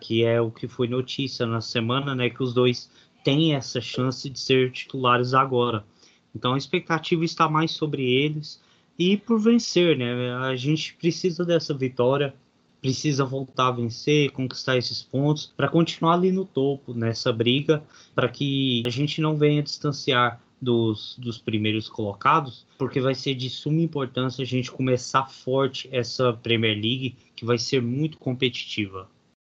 que 0.00 0.24
é 0.24 0.40
o 0.40 0.50
que 0.50 0.66
foi 0.66 0.88
notícia 0.88 1.46
na 1.46 1.60
semana, 1.60 2.16
né? 2.16 2.30
Que 2.30 2.42
os 2.42 2.52
dois 2.52 2.90
têm 3.22 3.54
essa 3.54 3.80
chance 3.80 4.28
de 4.28 4.40
ser 4.40 4.72
titulares 4.72 5.34
agora. 5.34 5.84
Então 6.34 6.54
a 6.54 6.58
expectativa 6.58 7.24
está 7.24 7.48
mais 7.48 7.72
sobre 7.72 8.02
eles 8.02 8.60
e 8.98 9.16
por 9.16 9.40
vencer, 9.40 9.96
né? 9.96 10.34
A 10.34 10.54
gente 10.56 10.94
precisa 10.94 11.44
dessa 11.44 11.72
vitória, 11.72 12.34
precisa 12.80 13.24
voltar 13.24 13.68
a 13.68 13.72
vencer, 13.72 14.30
conquistar 14.30 14.76
esses 14.76 15.02
pontos 15.02 15.52
para 15.56 15.68
continuar 15.68 16.14
ali 16.14 16.30
no 16.30 16.44
topo 16.44 16.94
nessa 16.94 17.32
briga, 17.32 17.82
para 18.14 18.28
que 18.28 18.82
a 18.86 18.90
gente 18.90 19.20
não 19.20 19.36
venha 19.36 19.62
distanciar 19.62 20.40
dos, 20.60 21.16
dos 21.18 21.38
primeiros 21.38 21.88
colocados, 21.88 22.66
porque 22.76 23.00
vai 23.00 23.14
ser 23.14 23.34
de 23.34 23.48
suma 23.48 23.80
importância 23.80 24.42
a 24.42 24.46
gente 24.46 24.70
começar 24.70 25.26
forte 25.26 25.88
essa 25.90 26.34
Premier 26.34 26.74
League, 26.74 27.16
que 27.34 27.44
vai 27.46 27.58
ser 27.58 27.80
muito 27.80 28.18
competitiva. 28.18 29.08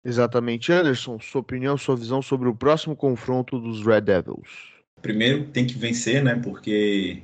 Exatamente, 0.05 0.71
Anderson, 0.71 1.19
sua 1.19 1.41
opinião, 1.41 1.77
sua 1.77 1.95
visão 1.95 2.21
sobre 2.21 2.47
o 2.47 2.55
próximo 2.55 2.95
confronto 2.95 3.59
dos 3.59 3.85
Red 3.85 4.01
Devils 4.01 4.72
primeiro 5.03 5.43
tem 5.43 5.67
que 5.67 5.77
vencer, 5.77 6.23
né? 6.23 6.39
Porque 6.41 7.21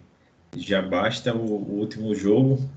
já 0.56 0.82
basta 0.82 1.34
o, 1.34 1.40
o, 1.40 1.80
último 1.80 2.14
jogo 2.14 2.70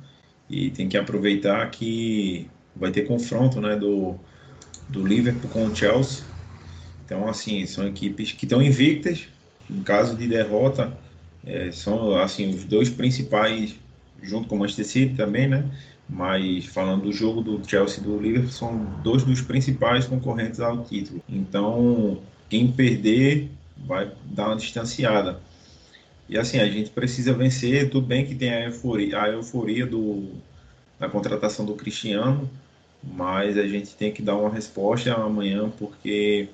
e 0.48 0.70
tem 0.70 0.88
que 0.88 0.96
aproveitar 0.96 1.68
que 1.70 2.48
vai 2.74 2.90
ter 2.90 3.02
confronto, 3.02 3.60
né? 3.60 3.76
Do, 3.76 4.14
do 4.88 5.04
Liverpool 5.06 5.50
com 5.50 5.66
o 5.66 5.76
Chelsea. 5.76 6.24
Então, 7.04 7.28
assim, 7.28 7.66
são 7.66 7.86
equipes 7.86 8.32
que 8.32 8.46
estão 8.46 8.62
invictas. 8.62 9.26
Em 9.68 9.82
caso 9.82 10.16
de 10.16 10.26
derrota, 10.26 10.96
é, 11.44 11.70
são 11.72 12.16
assim 12.16 12.50
os 12.50 12.64
dois 12.64 12.88
principais, 12.88 13.74
junto 14.22 14.48
com 14.48 14.56
o 14.56 14.58
Manchester 14.60 14.86
City 14.86 15.14
também, 15.14 15.48
né? 15.48 15.64
Mas 16.08 16.66
falando 16.66 17.02
do 17.02 17.12
jogo 17.12 17.40
do 17.42 17.60
Chelsea 17.68 18.00
e 18.00 18.04
do 18.04 18.20
Liverpool, 18.20 18.50
são 18.50 18.84
dois 19.02 19.24
dos 19.24 19.40
principais 19.40 20.06
concorrentes 20.06 20.60
ao 20.60 20.84
título. 20.84 21.22
Então, 21.28 22.20
quem 22.48 22.70
perder 22.70 23.50
vai 23.86 24.10
dar 24.24 24.48
uma 24.48 24.56
distanciada. 24.56 25.40
E 26.28 26.38
assim, 26.38 26.58
a 26.58 26.68
gente 26.68 26.90
precisa 26.90 27.32
vencer, 27.32 27.90
tudo 27.90 28.06
bem 28.06 28.24
que 28.24 28.34
tem 28.34 28.50
a 28.50 28.64
euforia, 28.64 29.20
a 29.20 29.28
euforia 29.28 29.86
do, 29.86 30.30
da 30.98 31.08
contratação 31.08 31.66
do 31.66 31.74
Cristiano, 31.74 32.48
mas 33.02 33.58
a 33.58 33.66
gente 33.66 33.94
tem 33.94 34.12
que 34.12 34.22
dar 34.22 34.36
uma 34.36 34.48
resposta 34.48 35.12
amanhã, 35.12 35.70
porque 35.78 36.48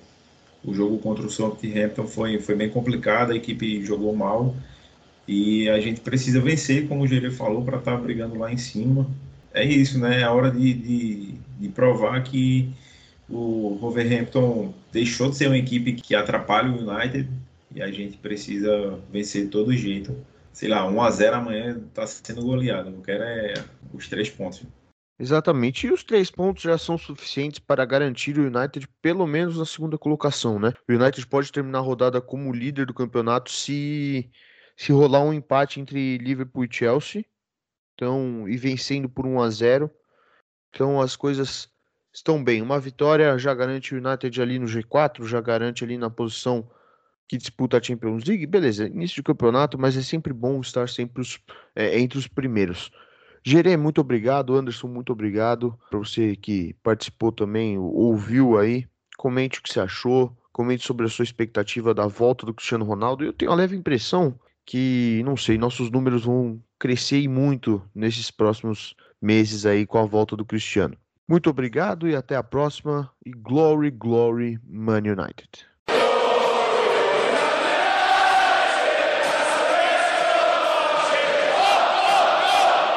o 0.64 0.74
jogo 0.74 0.98
contra 0.98 1.24
o 1.24 1.30
Southampton 1.30 2.06
foi, 2.06 2.40
foi 2.40 2.54
bem 2.54 2.68
complicado, 2.68 3.32
a 3.32 3.36
equipe 3.36 3.84
jogou 3.84 4.14
mal, 4.16 4.56
e 5.26 5.68
a 5.68 5.78
gente 5.78 6.00
precisa 6.00 6.40
vencer, 6.40 6.88
como 6.88 7.02
o 7.02 7.06
Gerê 7.06 7.30
falou, 7.30 7.62
para 7.62 7.78
estar 7.78 7.92
tá 7.92 7.98
brigando 7.98 8.38
lá 8.38 8.50
em 8.50 8.56
cima. 8.56 9.06
É 9.52 9.64
isso, 9.64 9.98
né? 9.98 10.22
É 10.22 10.28
hora 10.28 10.50
de, 10.50 10.72
de, 10.72 11.34
de 11.60 11.68
provar 11.68 12.22
que 12.22 12.70
o 13.28 13.76
Wolverhampton 13.80 14.74
deixou 14.90 15.30
de 15.30 15.36
ser 15.36 15.48
uma 15.48 15.58
equipe 15.58 15.92
que 15.92 16.14
atrapalha 16.14 16.70
o 16.70 16.88
United 16.88 17.28
e 17.74 17.82
a 17.82 17.90
gente 17.90 18.16
precisa 18.16 18.98
vencer 19.10 19.44
de 19.44 19.50
todo 19.50 19.76
jeito. 19.76 20.16
Sei 20.52 20.68
lá, 20.68 20.88
1 20.88 21.02
a 21.02 21.10
0 21.10 21.36
amanhã 21.36 21.82
está 21.86 22.06
sendo 22.06 22.42
goleado. 22.42 22.90
Eu 22.90 23.02
quero 23.02 23.22
é 23.22 23.54
os 23.92 24.08
três 24.08 24.30
pontos. 24.30 24.62
Exatamente, 25.20 25.86
e 25.86 25.92
os 25.92 26.04
três 26.04 26.30
pontos 26.30 26.62
já 26.62 26.78
são 26.78 26.96
suficientes 26.96 27.58
para 27.58 27.84
garantir 27.84 28.38
o 28.38 28.46
United 28.46 28.88
pelo 29.02 29.26
menos 29.26 29.58
na 29.58 29.66
segunda 29.66 29.98
colocação, 29.98 30.60
né? 30.60 30.72
O 30.88 30.92
United 30.92 31.26
pode 31.26 31.50
terminar 31.50 31.78
a 31.78 31.82
rodada 31.82 32.20
como 32.20 32.52
líder 32.52 32.86
do 32.86 32.94
campeonato 32.94 33.50
se 33.50 34.30
se 34.76 34.92
rolar 34.92 35.24
um 35.24 35.32
empate 35.32 35.80
entre 35.80 36.18
Liverpool 36.18 36.64
e 36.64 36.68
Chelsea, 36.70 37.24
então 37.94 38.48
e 38.48 38.56
vencendo 38.56 39.08
por 39.08 39.26
1 39.26 39.40
a 39.40 39.50
0. 39.50 39.90
Então 40.70 41.00
as 41.00 41.16
coisas 41.16 41.68
estão 42.12 42.42
bem. 42.42 42.62
Uma 42.62 42.78
vitória 42.78 43.38
já 43.38 43.54
garante 43.54 43.94
o 43.94 43.98
United 43.98 44.40
ali 44.40 44.58
no 44.58 44.66
G4, 44.66 45.26
já 45.26 45.40
garante 45.40 45.84
ali 45.84 45.96
na 45.96 46.10
posição 46.10 46.68
que 47.28 47.36
disputa 47.36 47.78
a 47.78 47.82
Champions 47.82 48.24
League. 48.24 48.46
Beleza, 48.46 48.86
início 48.86 49.16
de 49.16 49.22
campeonato, 49.22 49.78
mas 49.78 49.96
é 49.96 50.02
sempre 50.02 50.32
bom 50.32 50.60
estar 50.60 50.88
sempre 50.88 51.20
os, 51.20 51.38
é, 51.76 51.98
entre 52.00 52.18
os 52.18 52.26
primeiros. 52.26 52.90
Gerê, 53.44 53.76
muito 53.76 54.00
obrigado. 54.00 54.56
Anderson, 54.56 54.88
muito 54.88 55.12
obrigado. 55.12 55.78
Para 55.90 55.98
você 55.98 56.34
que 56.36 56.74
participou 56.82 57.30
também, 57.30 57.78
ouviu 57.78 58.58
aí. 58.58 58.86
Comente 59.16 59.58
o 59.58 59.62
que 59.62 59.72
você 59.72 59.80
achou. 59.80 60.36
Comente 60.52 60.84
sobre 60.84 61.06
a 61.06 61.08
sua 61.08 61.22
expectativa 61.22 61.94
da 61.94 62.06
volta 62.06 62.44
do 62.44 62.54
Cristiano 62.54 62.84
Ronaldo. 62.84 63.24
Eu 63.24 63.32
tenho 63.32 63.52
a 63.52 63.54
leve 63.54 63.76
impressão 63.76 64.38
que, 64.66 65.22
não 65.24 65.36
sei, 65.36 65.56
nossos 65.56 65.90
números 65.90 66.24
vão 66.24 66.60
crescer 66.78 67.26
muito 67.28 67.82
nesses 67.94 68.30
próximos 68.30 68.94
meses 69.20 69.64
aí 69.64 69.86
com 69.86 69.98
a 69.98 70.04
volta 70.04 70.36
do 70.36 70.44
Cristiano. 70.44 70.96
Muito 71.28 71.50
obrigado 71.50 72.08
e 72.08 72.16
até 72.16 72.34
a 72.36 72.42
próxima. 72.42 73.10
E 73.24 73.30
glory, 73.30 73.90
glory, 73.90 74.58
Man 74.64 75.00
United. 75.00 75.66